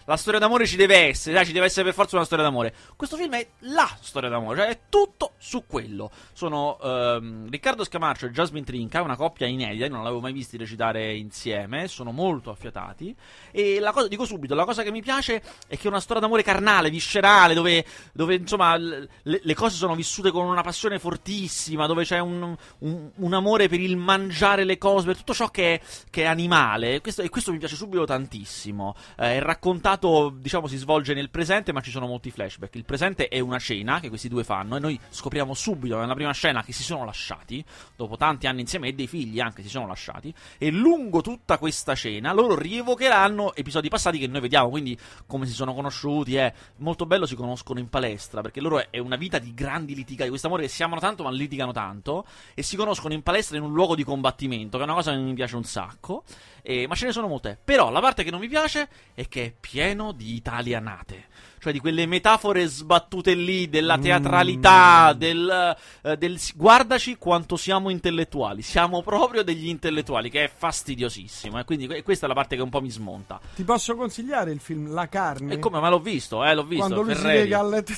[0.06, 2.74] la storia d'amore ci deve essere, dai, ci deve essere per forza una storia d'amore.
[2.96, 6.10] Questo film è la storia d'amore, cioè è tutto su quello.
[6.32, 11.14] Sono ehm, Riccardo Scamarcio e Jasmine Trinca, una coppia inedita, non l'avevo mai visti recitare
[11.14, 13.14] insieme, sono molto affiatati.
[13.50, 16.22] E la cosa, dico subito, la cosa che mi piace è che è una storia
[16.22, 21.86] d'amore carnale, viscerale, dove, dove insomma le, le cose sono vissute con una passione fortissima,
[21.86, 25.74] dove c'è un, un- un amore per il mangiare le cose, per tutto ciò che
[25.74, 27.00] è, che è animale.
[27.00, 28.94] Questo- e questo mi piace subito tantissimo.
[29.18, 32.74] Eh, è raccontato, diciamo, si svolge nel presente, ma ci sono molti flashback.
[32.74, 36.32] Il presente è una cena che questi due fanno, e noi scopriamo subito nella prima
[36.32, 37.64] scena che si sono lasciati,
[37.96, 40.32] dopo tanti anni insieme, e dei figli anche si sono lasciati.
[40.58, 45.52] E lungo tutta questa cena loro rievocheranno episodi passati che noi vediamo, quindi come si
[45.52, 49.54] sono conosciuti, è molto bello, si conoscono in palestra, perché loro è una vita di
[49.54, 53.14] grandi litigati, di questo amore che si amano tanto ma litigano tanto, e si conoscono
[53.14, 55.64] in palestra in un luogo di combattimento, che è una cosa che mi piace un
[55.64, 56.24] sacco,
[56.66, 57.56] e- ma ce ne sono molte.
[57.62, 61.26] Però la parte che non mi piace è che è pieno di italianate.
[61.58, 68.62] Cioè di quelle metafore sbattute lì, della teatralità, del, eh, del- Guardaci quanto siamo intellettuali.
[68.62, 71.58] Siamo proprio degli intellettuali, che è fastidiosissimo.
[71.58, 73.40] E quindi que- questa è la parte che un po' mi smonta.
[73.54, 75.54] Ti posso consigliare il film La carne?
[75.54, 75.80] E come?
[75.80, 76.84] Ma l'ho visto, eh, l'ho visto.
[76.84, 77.36] Quando lui Ferreri.
[77.36, 77.92] si lega al letto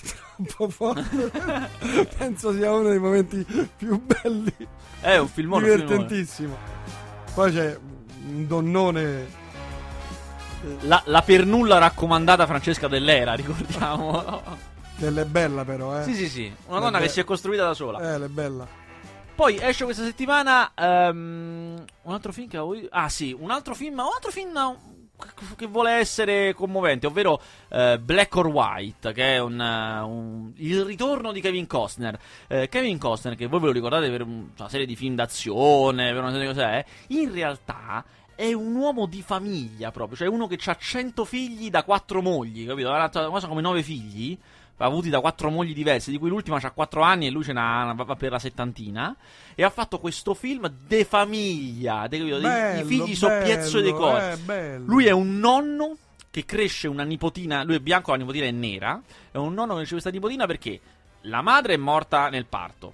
[0.47, 1.31] troppo forte.
[2.17, 3.45] Penso sia uno dei momenti
[3.77, 4.55] più belli.
[5.01, 5.87] È un filmone, un filmone.
[5.87, 6.57] divertentissimo.
[7.35, 7.79] Poi c'è
[8.29, 9.47] un donnone.
[10.83, 14.43] La, la per nulla raccomandata Francesca Dell'Era, ricordiamo.
[14.99, 16.03] È bella, però, eh.
[16.03, 16.45] sì, sì, sì.
[16.67, 16.91] Una Vabbè.
[16.91, 18.15] donna che si è costruita da sola.
[18.15, 18.67] Eh, è bella.
[19.39, 22.75] Poi esce questa settimana ehm, un altro film che avevo...
[22.91, 28.01] Ah sì, un altro film, un altro film uh, che vuole essere commovente, ovvero eh,
[28.01, 32.19] Black or White, che è un, uh, un- il ritorno di Kevin Costner.
[32.49, 36.13] Eh, Kevin Costner, che voi ve lo ricordate per un- una serie di film d'azione,
[36.13, 36.85] per una serie di cose, eh,
[37.21, 38.05] in realtà
[38.39, 42.69] è un uomo di famiglia proprio, cioè uno che ha 100 figli da quattro mogli,
[42.69, 42.89] capito?
[42.93, 44.39] Ha una cosa come nove figli
[44.77, 47.93] avuti da quattro mogli diverse, di cui l'ultima ha 4 anni e lui ce n'ha
[47.97, 49.17] va per la settantina.
[49.57, 52.07] E ha fatto questo film de famiglia.
[52.07, 54.39] De, Bello, I figli soppiezzo dei cose.
[54.47, 54.79] eh.
[54.87, 55.97] Lui è un nonno
[56.31, 57.65] che cresce una nipotina.
[57.65, 59.03] Lui è bianco, la nipotina è nera.
[59.33, 60.81] È un nonno che cresce questa nipotina perché
[61.29, 62.93] la madre è morta nel parto.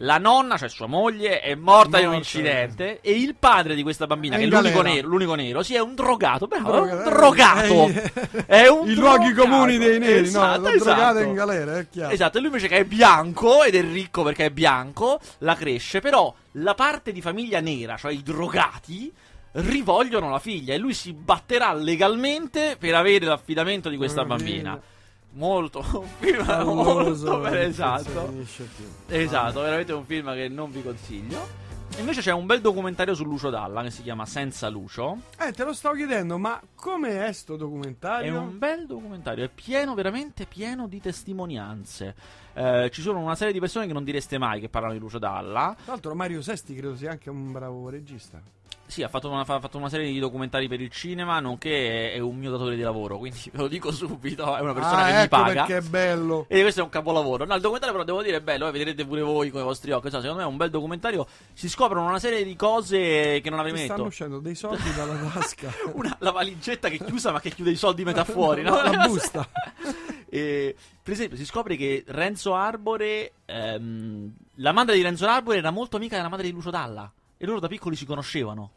[0.00, 3.00] La nonna, cioè sua moglie, è morta in un incidente.
[3.00, 5.80] E il padre di questa bambina, È che è l'unico nero, l'unico nero, sì, è
[5.80, 6.46] un drogato.
[6.46, 8.44] Bravo, è un Droga- drogato.
[8.46, 9.48] È un I luoghi drogato.
[9.48, 10.68] comuni dei neri, Esatto, no?
[10.70, 11.18] Lo drogato esatto.
[11.20, 12.12] in galera, è chiaro.
[12.12, 16.00] Esatto, e lui invece che è bianco ed è ricco perché è bianco, la cresce,
[16.00, 19.10] però la parte di famiglia nera, cioè i drogati,
[19.52, 24.78] rivogliono la figlia e lui si batterà legalmente per avere l'affidamento di questa bambina.
[25.36, 28.32] Molto, un film Palloso, molto eh, esatto.
[29.08, 31.64] Esatto, veramente un film che non vi consiglio.
[31.98, 35.18] Invece c'è un bel documentario su Lucio Dalla che si chiama Senza Lucio.
[35.38, 38.40] Eh, te lo stavo chiedendo, ma come è sto È documentario?
[38.40, 42.14] un bel documentario, è pieno, veramente pieno di testimonianze.
[42.54, 45.18] Eh, ci sono una serie di persone che non direste mai che parlano di Lucio
[45.18, 45.74] Dalla.
[45.76, 48.40] Tra l'altro Mario Sesti credo sia anche un bravo regista.
[48.86, 52.14] Sì, ha fatto una, ha fatto una serie di documentari per il cinema, nonché è,
[52.14, 55.06] è un mio datore di lavoro, quindi ve lo dico subito, è una persona ah,
[55.06, 55.64] che ecco mi paga.
[55.64, 56.46] perché è bello.
[56.48, 57.44] E questo è un capolavoro.
[57.44, 59.90] No, il documentario però devo dire è bello, eh, vedrete pure voi con i vostri
[59.90, 60.06] occhi.
[60.06, 61.26] Insomma, secondo me è un bel documentario.
[61.52, 64.02] Si scoprono una serie di cose che non avrei stanno detto.
[64.04, 65.72] uscendo dei soldi dalla tasca.
[65.92, 68.70] Una, la valigetta che è chiusa ma che chiude i soldi metà fuori, no?
[68.70, 69.48] No, la busta.
[70.28, 75.70] E, per esempio, si scopre che Renzo Arbore, ehm, la madre di Renzo Arbore era
[75.70, 77.10] molto amica della madre di Lucio Dalla.
[77.38, 78.70] E loro da piccoli si conoscevano.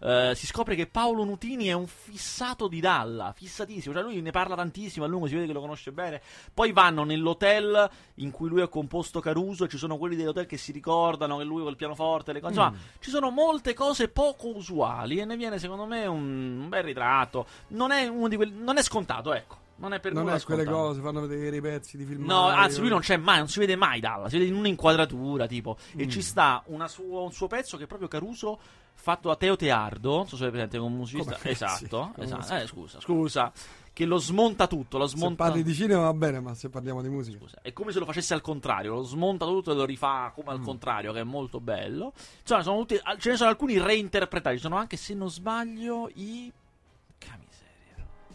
[0.00, 4.30] Eh, si scopre che Paolo Nutini è un fissato di Dalla, fissatissimo, cioè lui ne
[4.30, 6.22] parla tantissimo a lungo, si vede che lo conosce bene.
[6.54, 10.56] Poi vanno nell'hotel in cui lui ha composto Caruso e ci sono quelli dell'hotel che
[10.56, 12.54] si ricordano che lui col pianoforte, le cose.
[12.54, 16.84] Insomma, ci sono molte cose poco usuali e ne viene secondo me un, un bel
[16.84, 17.46] ritratto.
[17.68, 19.66] Non è, uno di quelli, non è scontato, ecco.
[19.78, 20.86] Non è per Non nulla è quelle scontato.
[20.86, 22.24] cose, fanno vedere i pezzi di film.
[22.24, 25.46] No, anzi, lui non c'è mai, non si vede mai Dalla, si vede in un'inquadratura,
[25.46, 25.76] tipo.
[25.96, 26.08] E Mm.
[26.08, 28.58] ci sta una suo- un suo pezzo che è proprio Caruso
[28.94, 30.16] fatto da Teo Teardo.
[30.16, 31.36] Non so se è presente come musicista.
[31.36, 32.44] Come- esatto, sì, esatto.
[32.46, 33.52] come- Eh, scusa, scusa.
[33.92, 35.44] Che lo smonta tutto, lo Se smonta.
[35.46, 37.38] parli di cinema va bene, ma se parliamo di musica.
[37.38, 40.50] Scusa, è come se lo facesse al contrario, lo smonta tutto e lo rifà come
[40.52, 40.54] Mm.
[40.58, 42.12] al contrario, che è molto bello.
[42.40, 46.52] Insomma, sono tutti, ce ne sono alcuni reinterpretati, ci sono anche, se non sbaglio, i.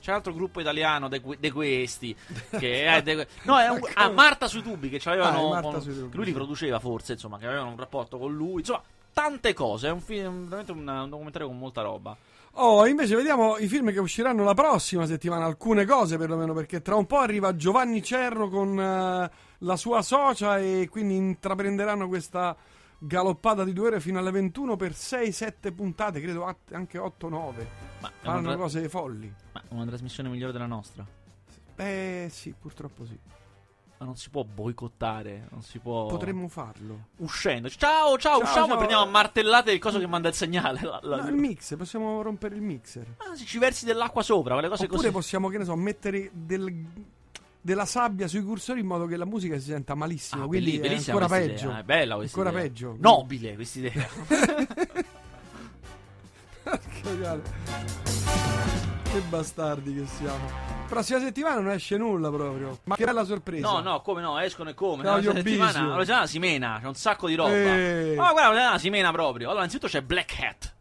[0.04, 2.13] C'è un altro gruppo italiano de questi.
[2.60, 5.54] Che è de- no, è un, ah, Marta sui tubi che c'avevano.
[5.54, 8.36] Ah, con- sui tubi, che lui li produceva forse, insomma, che avevano un rapporto con
[8.36, 8.60] lui.
[8.60, 8.82] Insomma,
[9.13, 9.88] tante cose.
[9.88, 12.18] È un film, veramente un, un documentario con molta roba.
[12.56, 16.96] Oh, invece vediamo i film che usciranno la prossima settimana, alcune cose perlomeno, perché tra
[16.96, 22.54] un po' arriva Giovanni Cerro con eh, la sua socia e quindi intraprenderanno questa
[23.06, 27.66] galoppata di due ore fino alle 21 per 6-7 puntate, credo anche 8-9.
[28.00, 29.34] Ma Fanno tra- cose folli.
[29.52, 31.06] ma una trasmissione migliore della nostra.
[31.76, 33.18] Eh sì, purtroppo sì.
[33.98, 36.08] Ma non si può boicottare, non si può.
[36.08, 37.08] Potremmo farlo.
[37.18, 37.70] uscendo.
[37.70, 38.74] Ciao, ciao, Ciao, usciamo ciao.
[38.76, 40.82] e prendiamo a martellate il coso che manda il segnale.
[40.82, 43.06] La- la- No, il mix, possiamo rompere il mixer.
[43.18, 45.12] Ah, sì, ci versi dell'acqua sopra, quelle cose Oppure così.
[45.13, 46.86] possiamo, che ne so, mettere del-
[47.63, 50.43] della sabbia sui cursori in modo che la musica si senta malissimo.
[50.43, 51.65] Ah, quindi è bellissima ancora peggio.
[51.67, 52.69] idea, È bella questa Ancora idea.
[52.69, 52.95] peggio.
[52.99, 54.08] Nobile questa idea.
[59.12, 60.71] che bastardi che siamo.
[60.88, 62.80] Prossima settimana non esce nulla proprio.
[62.84, 63.65] Ma che bella sorpresa.
[63.71, 65.04] no, no, come no, escono e come.
[65.04, 67.54] Claudio la settimana, la settimana si mena, c'è un sacco di roba.
[67.54, 68.15] Eh.
[68.17, 69.45] Ma guarda, la settimana si mena proprio.
[69.47, 70.73] Allora, innanzitutto c'è Black Hat.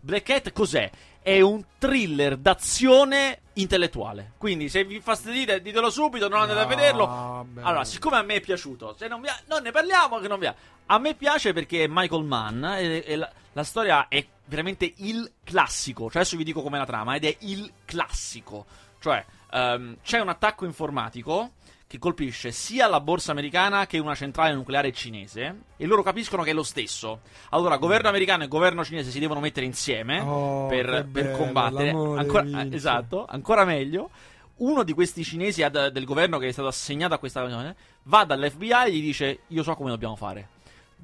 [0.00, 0.90] Black Hat cos'è?
[1.26, 4.34] È un thriller d'azione intellettuale.
[4.38, 7.06] Quindi, se vi fastidite, ditelo subito, non andate a No, vederlo.
[7.06, 7.62] vabbè.
[7.62, 10.38] Allora, siccome a me è piaciuto, se non vi ha- non ne parliamo, che non
[10.38, 10.54] vi ha.
[10.86, 15.32] A me piace perché è Michael Mann e, e la, la storia è veramente il
[15.42, 16.04] classico.
[16.08, 18.64] Cioè, adesso vi dico com'è la trama, ed è il classico.
[19.00, 21.54] Cioè, ehm, c'è un attacco informatico
[21.88, 26.50] che colpisce sia la borsa americana che una centrale nucleare cinese e loro capiscono che
[26.50, 27.20] è lo stesso.
[27.50, 31.90] Allora, governo americano e governo cinese si devono mettere insieme Oh, per, per bello, combattere.
[31.90, 34.10] Ancora, eh, esatto, ancora meglio.
[34.56, 38.24] Uno di questi cinesi ad- del governo che è stato assegnato a questa cosa va
[38.24, 40.48] dall'FBI e gli dice: Io so come dobbiamo fare.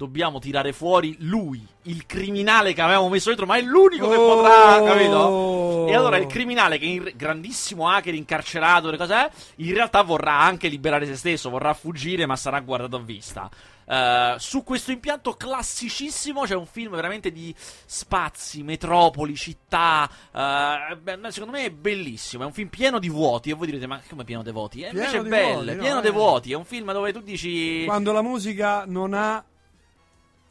[0.03, 4.35] Dobbiamo tirare fuori lui, il criminale che avevamo messo dentro, ma è l'unico che Oh.
[4.35, 5.87] potrà, capito?
[5.87, 9.29] E allora il criminale, che è grandissimo hacker incarcerato, le cose, eh,
[9.63, 13.49] in realtà vorrà anche liberare se stesso, vorrà fuggire, ma sarà guardato a vista.
[13.85, 17.53] Eh, su questo impianto classicissimo c'è un film veramente di
[17.85, 20.09] spazi, metropoli, città.
[20.33, 22.43] eh, beh, secondo me è bellissimo.
[22.43, 23.49] È un film pieno di vuoti.
[23.51, 24.81] E voi direte: Ma come pieno di vuoti?
[24.81, 26.01] E Pieno invece è di bello, vuoti, è no, pieno eh.
[26.01, 26.51] di vuoti.
[26.51, 27.83] È un film dove tu dici.
[27.85, 29.43] Quando la musica non ha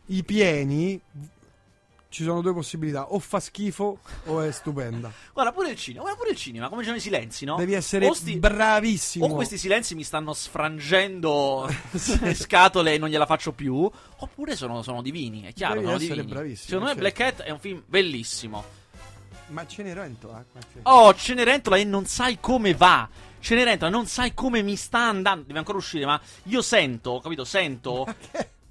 [0.07, 1.01] i pieni,
[2.09, 5.11] ci sono due possibilità: o fa schifo o è stupenda.
[5.33, 7.57] Guarda pure il cinema, guarda pure il cinema, come c'erano i silenzi, no?
[7.57, 9.25] Devi essere O sti- bravissimo.
[9.27, 11.67] O questi silenzi mi stanno sfrangendo
[12.21, 13.91] le scatole e non gliela faccio più.
[14.19, 15.75] Oppure sono, sono divini, è chiaro.
[15.75, 16.33] Devi sono essere divini.
[16.33, 17.23] bravissimo, Secondo me certo.
[17.23, 18.65] Black Hat è un film bellissimo.
[19.49, 20.45] Ma Cenerentola?
[20.53, 23.09] Ma che- Oh, Cenerentola e non sai come va.
[23.39, 25.45] Cenerentola, non sai come mi sta andando.
[25.47, 27.45] Deve ancora uscire, ma io sento, capito?
[27.45, 28.07] Sento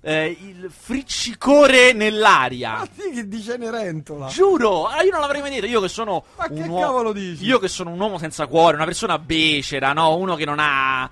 [0.01, 2.77] eh, il friccicore nell'aria.
[2.79, 4.27] Ma sì che di Cenerentola?
[4.27, 5.65] Giuro, ah, io non l'avrei mai detto.
[5.67, 6.79] Io che sono Ma che uomo.
[6.79, 7.45] cavolo dici?
[7.45, 10.15] Io che sono un uomo senza cuore, una persona becera, no?
[10.15, 11.09] Uno che non ha.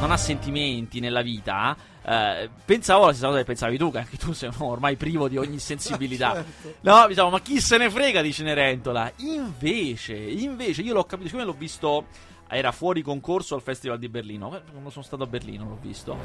[0.00, 1.76] Non ha sentimenti nella vita.
[2.04, 5.36] eh, pensavo la stessa cosa che pensavi tu, che anche tu sei ormai privo di
[5.36, 6.32] ogni sensibilità.
[6.34, 6.74] Certo.
[6.80, 9.12] No, pensavo, ma chi se ne frega di Cenerentola?
[9.18, 12.06] Invece, invece, io l'ho capito, siccome l'ho visto.
[12.54, 14.54] Era fuori concorso al Festival di Berlino.
[14.54, 16.16] Eh, Non sono stato a Berlino, l'ho visto.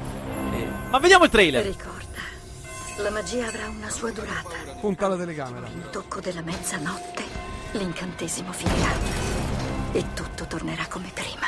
[0.52, 1.64] Eh, ma vediamo il trailer.
[1.64, 2.20] Ricorda,
[2.98, 4.54] La magia avrà una sua durata.
[4.78, 5.66] Punta la telecamera.
[5.68, 7.24] Il tocco della mezzanotte,
[7.72, 8.92] l'incantesimo finirà.
[9.92, 11.46] E tutto tornerà come prima.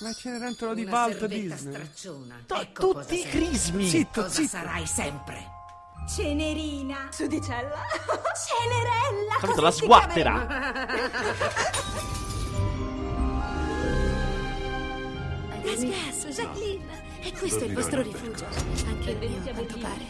[0.00, 1.72] Ma è Cenerentola di servetta Disney.
[1.74, 2.44] stracciona.
[2.60, 3.88] Ecco cosa tutti i crismi.
[3.88, 4.48] Zitto, Cosa zitto.
[4.48, 5.60] sarai sempre.
[6.06, 7.08] Cenerina.
[7.10, 7.76] Sudicella.
[8.34, 9.36] Cenerella.
[9.40, 9.60] Capito?
[9.60, 10.46] La si sguattera.
[15.62, 17.02] Gas, gas, Jacqueline.
[17.22, 18.44] E questo è il vostro rifugio.
[18.88, 20.04] Anche il mio, a quanto pare.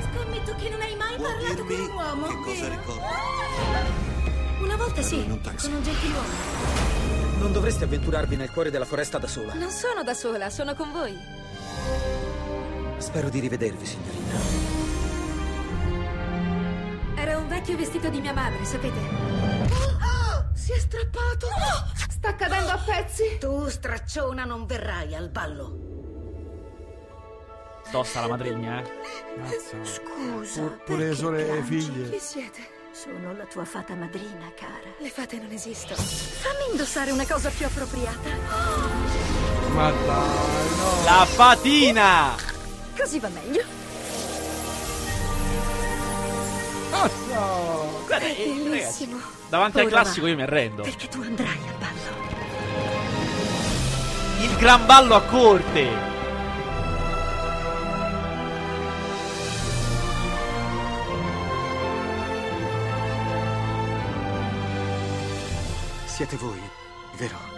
[0.00, 2.26] Scommetto che non hai mai parlato con un uomo.
[2.26, 2.80] che cosa vero?
[2.80, 4.62] ricordi?
[4.62, 6.32] Una volta sì, un con un gentiluomo.
[7.38, 9.52] Non dovresti avventurarvi nel cuore della foresta da sola.
[9.52, 12.13] Non sono da sola, sono con voi.
[13.04, 14.32] Spero di rivedervi, signorina.
[17.14, 18.98] Era un vecchio vestito di mia madre, sapete?
[18.98, 21.48] Oh, si è strappato.
[22.08, 23.36] Sta cadendo a pezzi.
[23.38, 25.78] Tu, stracciona, non verrai al ballo.
[27.90, 28.90] Tosta la matrigna, eh.
[29.38, 29.84] Mazza.
[29.84, 30.60] Scusa.
[30.62, 32.10] Pur- pure le perché sole e figlie.
[32.10, 32.60] Chi siete?
[32.90, 34.90] Sono la tua fata madrina, cara.
[34.98, 36.00] Le fate non esistono.
[36.00, 38.30] Fammi indossare una cosa più appropriata.
[39.74, 41.04] Ma dai, no.
[41.04, 42.52] La fatina!
[42.96, 43.62] Così va meglio.
[46.90, 48.02] No.
[48.06, 49.20] Guarda, eh, ragazzi, Bellissimo.
[49.48, 50.28] davanti al Ora classico va.
[50.30, 50.82] io mi arrendo.
[50.82, 52.22] Perché tu andrai al ballo.
[54.44, 56.12] Il gran ballo a corte!
[66.06, 66.60] Siete voi,
[67.16, 67.53] vero?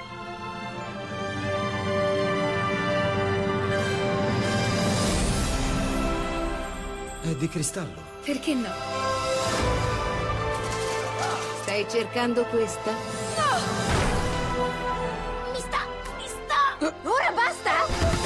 [7.37, 8.03] Di cristallo.
[8.25, 8.69] Perché no?
[11.63, 12.93] Stai cercando questa?
[15.53, 15.79] Mi sta,
[16.17, 16.93] mi sta.
[17.03, 18.25] Ora basta!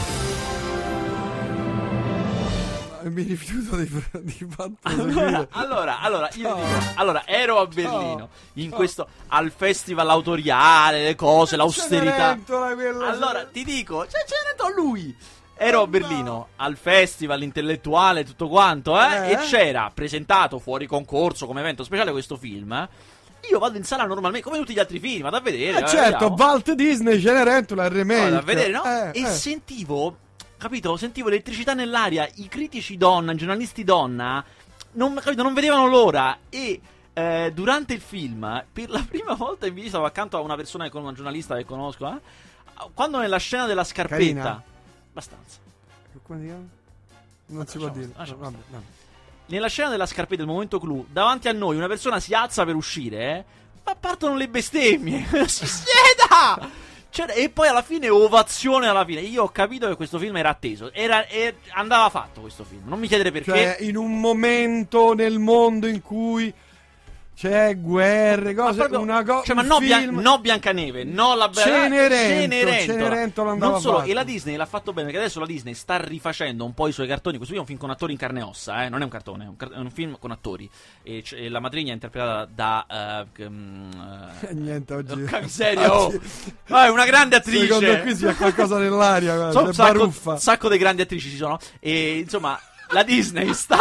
[3.03, 3.89] Mi rifiuto di,
[4.21, 4.47] di
[4.83, 6.55] Allora, allora, allora, io Ciao.
[6.57, 8.77] dico, allora, ero a Berlino, in Ciao.
[8.77, 12.39] questo, al festival autoriale, le cose, l'austerità.
[12.47, 15.17] Allora, ti dico, cioè, c'era lui.
[15.63, 19.33] Ero a Berlino al festival intellettuale, tutto quanto, eh, Eh?
[19.33, 22.73] e c'era presentato fuori concorso come evento speciale questo film.
[22.73, 22.89] eh.
[23.51, 25.81] Io vado in sala normalmente, come tutti gli altri film, vado a vedere.
[25.81, 26.35] Eh certo, vediamo.
[26.37, 28.23] Walt Disney, Cenerentola, remake.
[28.23, 28.85] Vado a vedere, no?
[28.85, 29.27] Eh, e eh.
[29.27, 30.17] sentivo,
[30.57, 30.97] capito?
[30.97, 34.43] Sentivo l'elettricità nell'aria, i critici donna, i giornalisti donna,
[34.93, 36.39] non, capito, non vedevano l'ora.
[36.49, 36.81] E
[37.13, 40.89] eh, durante il film, per la prima volta in vita, stavo accanto a una persona,
[40.89, 42.21] con una giornalista che conosco, eh,
[42.95, 44.17] quando nella scena della scarpetta...
[44.17, 44.65] Carina?
[45.21, 45.59] Abbastanza.
[46.23, 46.67] Come si chiama?
[47.47, 48.05] Non si può dire.
[48.07, 48.85] stare, lasciamo Vabbè, vabbè.
[49.47, 52.75] Nella scena della scarpetta, il momento clou, davanti a noi una persona si alza per
[52.77, 53.45] uscire, eh,
[53.85, 55.27] ma partono le bestemmie.
[55.47, 56.69] si sieda!
[57.11, 59.21] C'era- e poi alla fine ovazione alla fine.
[59.21, 60.93] Io ho capito che questo film era atteso.
[60.93, 62.83] Era, e- andava fatto questo film.
[62.87, 63.51] Non mi chiedere perché.
[63.51, 66.55] Cioè, in un momento nel mondo in cui
[67.41, 69.45] c'è guerre, Ma cose, proprio- una cosa.
[69.47, 74.11] cioè, ma no, Bian- no Biancaneve, no la bella Cenerentola, Cenerentola andava Non solo, fatto.
[74.11, 76.93] e la Disney l'ha fatto bene, perché adesso la Disney sta rifacendo un po' i
[76.93, 77.37] suoi cartoni.
[77.39, 78.91] Questo qui è un film con attori in carne e ossa, eh?
[78.91, 80.69] non è un cartone, è un, car- è un film con attori.
[81.03, 83.25] E, c- e la matrigna è interpretata da.
[83.43, 83.91] mm,
[84.41, 85.25] eh, Niente oggi.
[85.89, 86.07] Oh.
[86.09, 86.21] Oggi-
[86.69, 87.67] Ah, è una grande attrice.
[87.69, 90.37] Secondo qui sia qualcosa nell'aria, guarda, So- un sacco, baruffa.
[90.37, 91.59] sacco di grandi attrici ci sono.
[91.79, 93.79] E insomma, la Disney sta.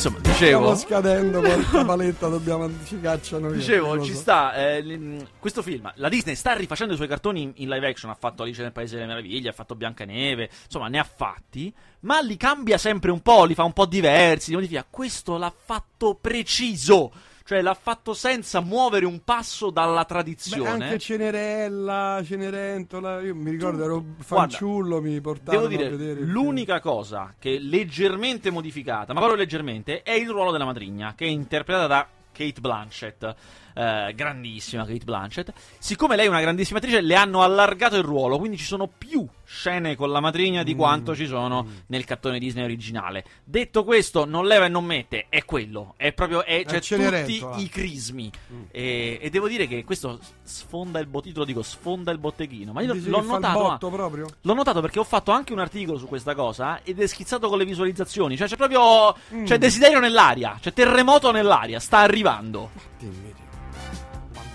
[0.00, 0.74] Insomma, dicevo.
[0.74, 3.58] Stiamo scadendo, porca paletta, dobbiamo ci cacciano via.
[3.58, 5.92] Dicevo, ci sta eh, l- questo film.
[5.96, 8.10] La Disney sta rifacendo i suoi cartoni in, in live action.
[8.10, 10.48] Ha fatto Alice nel Paese delle Meraviglie, ha fatto Biancaneve.
[10.64, 11.70] Insomma, ne ha fatti.
[12.00, 14.48] Ma li cambia sempre un po', li fa un po' diversi.
[14.48, 14.86] Li modifica.
[14.88, 17.12] Questo l'ha fatto preciso.
[17.44, 20.68] Cioè, l'ha fatto senza muovere un passo dalla Beh, tradizione.
[20.68, 26.20] anche Cenerella, Cenerentola, io mi ricordo ero fanciullo, mi portavano Devo dire, a vedere.
[26.20, 31.28] l'unica cosa che leggermente modificata, ma proprio leggermente, è il ruolo della matrigna, che è
[31.28, 33.34] interpretata da Kate Blanchett.
[33.74, 35.52] Eh, grandissima Kate Blanchett.
[35.78, 39.26] Siccome lei è una grandissima attrice, le hanno allargato il ruolo, quindi ci sono più
[39.44, 40.78] scene con la matrigna di Mm.
[40.78, 43.24] quanto ci sono nel cartone Disney originale.
[43.44, 47.56] Detto questo, non leva e non mette, è quello, è proprio è, cioè, tutti Cenerentola.
[47.56, 48.30] i crismi.
[48.52, 48.62] Mm.
[48.70, 52.72] E, e devo dire che questo sfonda il bottino, dico, sfonda il botteghino.
[52.72, 53.88] Ma io Dici l'ho notato.
[53.88, 54.28] proprio?
[54.42, 57.58] L'ho notato perché ho fatto anche un articolo su questa cosa ed è schizzato con
[57.58, 58.36] le visualizzazioni.
[58.36, 59.14] Cioè, c'è proprio.
[59.34, 59.44] Mm.
[59.44, 62.70] C'è desiderio nell'aria, c'è terremoto nell'aria, sta arrivando.
[62.98, 63.34] Dimmi.
[63.39, 63.39] Ma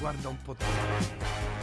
[0.05, 0.65] guarda un po' te.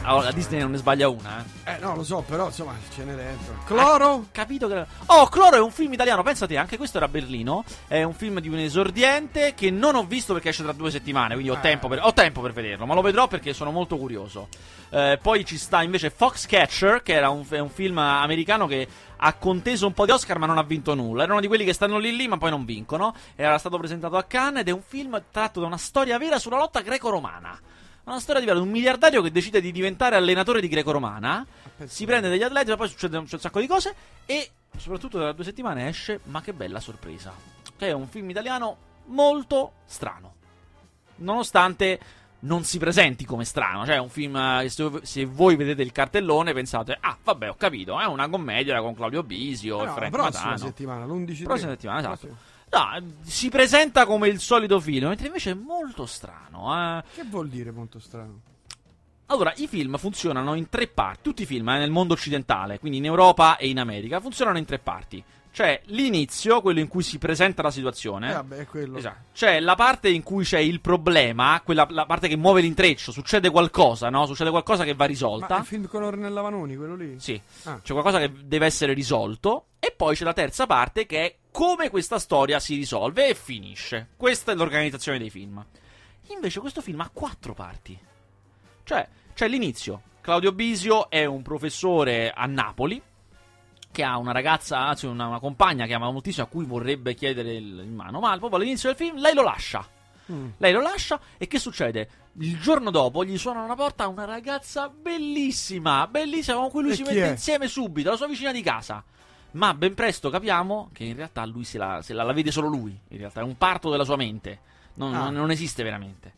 [0.05, 1.71] Allora, la Disney non ne sbaglia una, eh.
[1.71, 3.55] Eh, no, lo so, però insomma ce n'è dentro.
[3.65, 4.25] Cloro?
[4.33, 4.85] Capito che.
[5.05, 7.63] Oh, Cloro è un film italiano, pensate, anche questo era a Berlino.
[7.87, 11.35] È un film di un esordiente che non ho visto perché esce tra due settimane.
[11.35, 11.61] Quindi ho, Eh.
[11.61, 14.49] tempo, per, ho tempo per vederlo, ma lo vedrò perché sono molto curioso.
[14.89, 18.85] Eh, poi ci sta invece Foxcatcher, che era un, un film americano che
[19.15, 21.23] ha conteso un po' di Oscar, ma non ha vinto nulla.
[21.23, 23.15] Era uno di quelli che stanno lì lì, ma poi non vincono.
[23.37, 26.57] Era stato presentato a Cannes ed è un film tratto da una storia vera sulla
[26.57, 27.57] lotta greco-romana.
[28.05, 31.45] Una storia di un miliardario che decide di diventare allenatore di greco-romana.
[31.85, 33.95] Si prende degli atleti, ma poi succede un, un sacco di cose.
[34.25, 37.33] E soprattutto tra due settimane esce Ma che bella sorpresa!
[37.77, 40.35] Che è un film italiano molto strano.
[41.17, 41.99] Nonostante
[42.39, 43.85] non si presenti come strano.
[43.85, 44.35] Cioè, è un film.
[44.35, 47.99] eh, Se, se voi vedete il cartellone, pensate: Ah, vabbè, ho capito.
[47.99, 50.57] È una commedia con Claudio Bisio e no, la Frank prossima Matano.
[50.57, 52.37] settimana, l'11 Prossima settimana, esatto.
[52.73, 56.73] No, si presenta come il solito film, mentre invece è molto strano.
[56.97, 57.03] Eh.
[57.13, 58.41] Che vuol dire molto strano?
[59.27, 61.19] Allora, i film funzionano in tre parti.
[61.21, 64.65] Tutti i film eh, nel mondo occidentale, quindi in Europa e in America, funzionano in
[64.65, 65.23] tre parti.
[65.53, 68.31] C'è l'inizio, quello in cui si presenta la situazione.
[68.31, 68.97] Eh, vabbè, quello.
[68.97, 69.25] Esatto.
[69.33, 73.51] C'è la parte in cui c'è il problema, quella la parte che muove l'intreccio, succede
[73.51, 74.25] qualcosa, no?
[74.25, 75.55] Succede qualcosa che va Ma risolta.
[75.57, 77.19] è il film con Ornella Vanoni, quello lì?
[77.19, 77.79] Sì, Ah.
[77.83, 79.65] c'è qualcosa che deve essere risolto.
[79.77, 84.07] E poi c'è la terza parte che è come questa storia si risolve e finisce.
[84.17, 85.63] Questa è l'organizzazione dei film.
[86.29, 87.95] Invece questo film ha quattro parti.
[88.85, 90.01] Cioè, c'è l'inizio.
[90.21, 92.99] Claudio Bisio è un professore a Napoli
[93.93, 97.53] che ha una ragazza, anzi una, una compagna che ama moltissimo a cui vorrebbe chiedere
[97.53, 99.87] il, in mano, ma proprio all'inizio del film lei lo lascia.
[100.31, 100.49] Mm.
[100.57, 102.09] Lei lo lascia e che succede?
[102.39, 106.95] Il giorno dopo gli suona alla porta una ragazza bellissima, bellissima con cui lui E
[106.95, 107.29] si mette è?
[107.31, 109.03] insieme subito, la sua vicina di casa.
[109.51, 112.67] Ma ben presto capiamo che in realtà lui se la, se la- la vede solo
[112.67, 114.59] lui, in realtà è un parto della sua mente,
[114.95, 115.25] non, Ah.
[115.25, 116.33] non- non esiste veramente.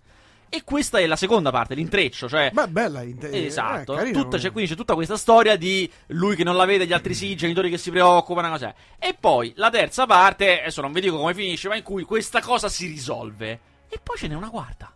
[0.50, 2.52] E questa è la seconda parte, l'intreccio, cioè...
[2.54, 6.44] Beh, bella inte- Esatto, eh, Tutta- c'è, quindi c'è tutta questa storia di lui che
[6.44, 8.74] non la vede, gli altri sì, i genitori che si preoccupano, cosa.
[8.98, 12.42] E poi la terza parte, adesso non vi dico come finisce, ma in cui questa
[12.42, 13.60] cosa si risolve.
[13.90, 14.95] E poi ce n'è una quarta.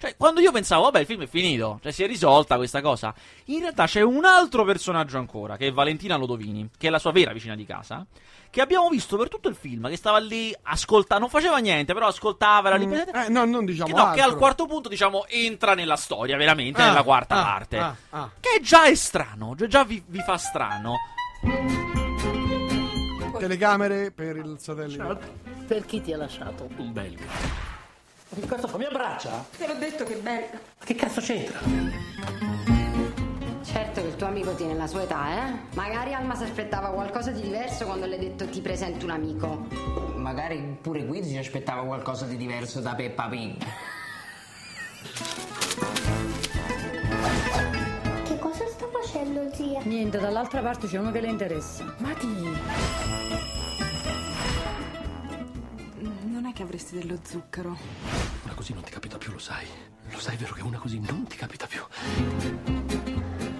[0.00, 3.12] Cioè, quando io pensavo, vabbè, il film è finito, cioè si è risolta questa cosa,
[3.46, 7.12] in realtà c'è un altro personaggio ancora, che è Valentina Lodovini, che è la sua
[7.12, 8.06] vera vicina di casa,
[8.48, 12.06] che abbiamo visto per tutto il film, che stava lì, ascoltava, non faceva niente, però
[12.06, 14.32] ascoltava, era lì Mm, eh, no, non diciamo che, no, che altro.
[14.32, 17.76] al quarto punto, diciamo, entra nella storia, veramente, Ah, nella quarta ah, parte.
[17.78, 18.30] ah, ah.
[18.40, 20.94] Che già è strano, già, già vi, vi fa strano.
[23.38, 25.18] Telecamere per il satellite.
[25.66, 26.68] Per chi ti ha lasciato?
[26.76, 26.92] Un
[28.30, 28.46] belga.
[28.46, 28.76] Che cazzo fa?
[28.78, 29.44] Mi abbraccia?
[29.56, 30.46] Te l'ho detto che bella.
[30.52, 31.58] Ma che cazzo c'entra?
[33.62, 35.52] Certo che il tuo amico tiene la sua età, eh?
[35.74, 39.66] Magari Alma si aspettava qualcosa di diverso quando le hai detto ti presento un amico.
[40.16, 43.64] Magari pure Guido si aspettava qualcosa di diverso da Peppa Pig.
[48.24, 49.80] Che cosa sta facendo zia?
[49.84, 51.94] Niente, dall'altra parte c'è uno che le interessa.
[51.98, 53.59] Ma di...
[56.60, 57.74] Che avresti dello zucchero.
[58.44, 59.66] Una così non ti capita più, lo sai.
[60.10, 61.80] Lo sai vero che una così non ti capita più.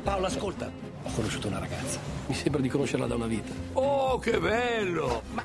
[0.03, 0.71] Paolo, ascolta.
[1.05, 1.99] Ho conosciuto una ragazza.
[2.27, 3.55] Mi sembra di conoscerla da una vita.
[3.73, 5.23] Oh, che bello!
[5.33, 5.43] Ma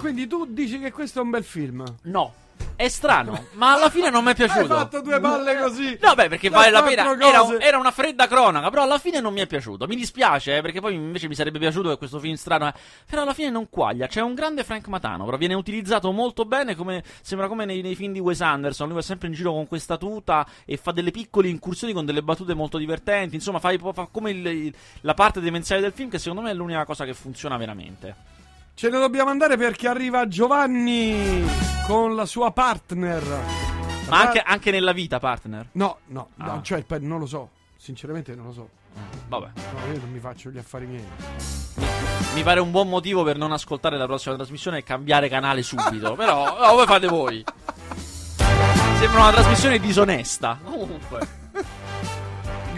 [0.00, 1.84] Quindi tu dici che questo è un bel film?
[2.02, 2.34] No.
[2.80, 4.60] È strano, ma alla fine non mi è piaciuto.
[4.72, 5.98] Hai fatto due palle così.
[6.00, 7.02] No, beh, perché vale la pena.
[7.26, 9.88] Era, era una fredda cronaca, però alla fine non mi è piaciuto.
[9.88, 12.68] Mi dispiace, eh, perché poi invece mi sarebbe piaciuto che questo film strano.
[12.68, 12.74] eh,
[13.10, 14.06] Però alla fine non quaglia.
[14.06, 16.76] C'è un grande Frank Matano, però viene utilizzato molto bene.
[16.76, 18.86] Come, sembra come nei, nei film di Wes Anderson.
[18.86, 22.22] Lui va sempre in giro con questa tuta e fa delle piccole incursioni con delle
[22.22, 23.34] battute molto divertenti.
[23.34, 26.84] Insomma, fa, fa come il- la parte demenziale del film, che secondo me è l'unica
[26.84, 28.36] cosa che funziona veramente.
[28.78, 31.44] Ce ne dobbiamo andare perché arriva Giovanni
[31.84, 33.24] con la sua partner.
[34.08, 35.66] Ma anche, anche nella vita, partner.
[35.72, 36.62] No, no, no, Ah.
[36.62, 37.48] cioè per- non lo so.
[37.76, 38.68] Sinceramente non lo so.
[39.26, 39.46] Vabbè.
[39.56, 41.04] No, io non mi faccio gli affari miei.
[42.34, 46.14] Mi pare un buon motivo per non ascoltare la prossima trasmissione e cambiare canale subito.
[46.14, 47.44] Però, no, come fate voi?
[49.00, 50.56] Sembra una trasmissione disonesta.
[50.62, 51.26] Comunque.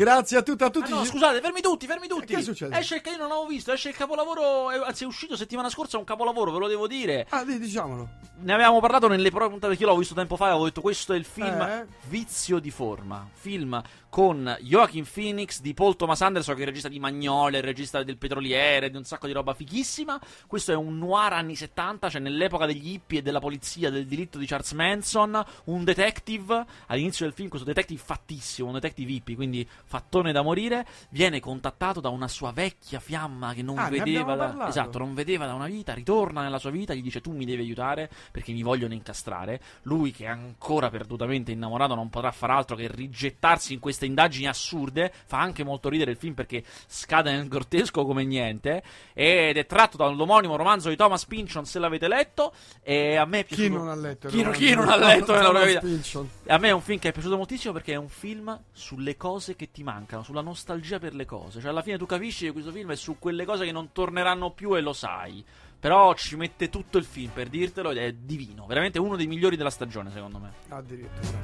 [0.01, 0.93] Grazie a tutti, a tutti.
[0.93, 2.35] Ah, no, scusate, fermi tutti, fermi tutti.
[2.35, 2.79] Che succede?
[2.79, 4.71] Esce il che io non avevo visto, esce il capolavoro.
[4.71, 7.27] eh, Anzi, è uscito settimana scorsa un capolavoro, ve lo devo dire.
[7.29, 8.09] Ah, di- diciamolo.
[8.43, 10.47] Ne avevamo parlato nelle prove puntate che io l'ho visto tempo fa.
[10.47, 11.87] Avevo detto questo è il film Eh?
[12.09, 13.29] Vizio di forma.
[13.35, 17.65] Film con Joaquin Phoenix di Paul Thomas Anderson, che è il regista di Magnolia, il
[17.65, 20.19] regista del Petroliere, di un sacco di roba fighissima.
[20.47, 24.39] Questo è un noir anni 70, cioè nell'epoca degli hippie e della polizia del diritto
[24.39, 25.45] di Charles Manson.
[25.65, 26.65] Un detective.
[26.87, 31.99] All'inizio del film, questo detective fattissimo, un detective hippie, quindi fattone da morire, viene contattato
[31.99, 35.67] da una sua vecchia fiamma che non Ah, vedeva da, esatto, non vedeva da una
[35.67, 39.61] vita, ritorna nella sua vita, gli dice tu mi devi aiutare perché mi vogliono incastrare.
[39.83, 44.47] Lui che è ancora perdutamente innamorato non potrà far altro che rigettarsi in queste indagini
[44.47, 48.85] assurde, fa anche molto ridere il film perché scade nel grottesco come niente.
[49.13, 52.53] Ed è tratto dall'omonimo romanzo di Thomas Pynchon se l'avete letto.
[52.81, 55.51] E a me è Chi piaciuto non ha letto chi, chi non ha letto nella
[55.51, 56.25] propria vita.
[56.47, 59.57] A me è un film che è piaciuto moltissimo perché è un film sulle cose
[59.57, 61.61] che ti mancano, sulla nostalgia per le cose.
[61.61, 64.51] Cioè, alla fine tu capisci che questo film è su quelle cose che non torneranno
[64.51, 65.45] più e lo sai.
[65.79, 68.67] Però ci mette tutto il film per dirtelo ed è divino.
[68.67, 70.53] Veramente uno dei migliori della stagione, secondo me.
[70.69, 71.39] Addirittura.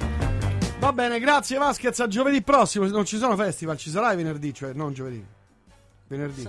[0.79, 1.99] Va bene, grazie Vasquez.
[1.99, 2.85] A giovedì prossimo.
[2.85, 5.25] Non ci sono festival, ci sarai venerdì, cioè non giovedì.
[6.07, 6.47] Venerdì.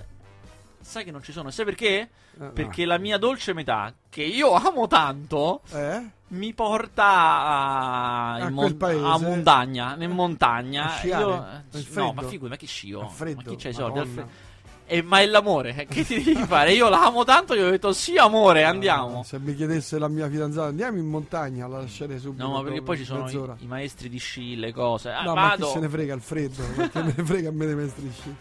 [0.80, 1.50] Sai che non ci sono.
[1.50, 2.08] Sai perché?
[2.40, 6.00] Eh, Perché la mia dolce metà, che io amo tanto, Eh?
[6.28, 9.96] mi porta a, A mon- a montagna.
[9.98, 10.84] In montagna.
[10.84, 11.22] A sciare?
[11.24, 12.12] Io- no, freddo?
[12.12, 13.08] ma figurati, ma che scio?
[13.08, 13.42] Freddo?
[13.42, 13.98] Ma chi c'ha i soldi?
[13.98, 14.26] Al Madonna.
[14.28, 14.46] fre-
[14.90, 16.72] Eh, ma è l'amore, che ti devi fare?
[16.72, 19.22] Io la amo tanto, gli ho detto sì amore, andiamo.
[19.24, 22.46] Se mi chiedesse la mia fidanzata, andiamo in montagna, la lascerei subito.
[22.46, 25.10] No, ma perché poi ci sono i, i maestri di sci, le cose.
[25.10, 25.66] Ah, No, ma chi vado.
[25.72, 26.62] se ne frega il freddo?
[26.74, 28.34] Perché me ne frega a me dei maestri sci?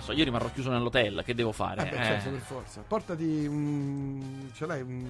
[0.00, 1.86] So, io rimarrò chiuso nell'hotel, che devo fare?
[1.86, 2.84] Eh beh, Eh, certo, per forza.
[2.86, 4.50] Portati un.
[4.54, 5.04] ce l'hai un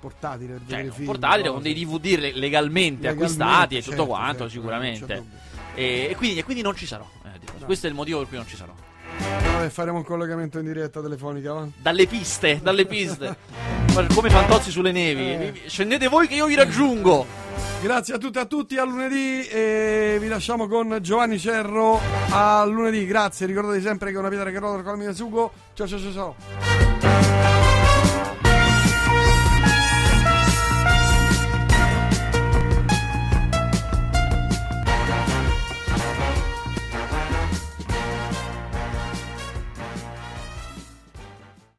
[0.00, 1.06] portatile per cioè, film.
[1.06, 5.24] portatile con dei DVD le- legalmente, Legalmente, acquistati e tutto certo, quanto, certo, sicuramente.
[5.74, 7.08] E, e quindi, e quindi non ci sarò.
[7.24, 7.38] eh.
[7.58, 7.66] No.
[7.66, 8.72] Questo è il motivo per cui non ci sarò.
[9.16, 11.66] Vabbè, faremo un collegamento in diretta telefonica, va?
[11.76, 13.36] Dalle piste, dalle piste.
[14.14, 15.32] Come fantozzi sulle nevi.
[15.32, 15.62] Eh.
[15.66, 17.26] Scendete voi che io vi raggiungo.
[17.80, 22.00] Grazie a tutti e a tutti, a lunedì e vi lasciamo con Giovanni Cerro
[22.30, 23.06] a lunedì.
[23.06, 25.52] Grazie, ricordate sempre che una pietra che rotola con la mia sugo.
[25.74, 26.77] Ciao ciao ciao ciao.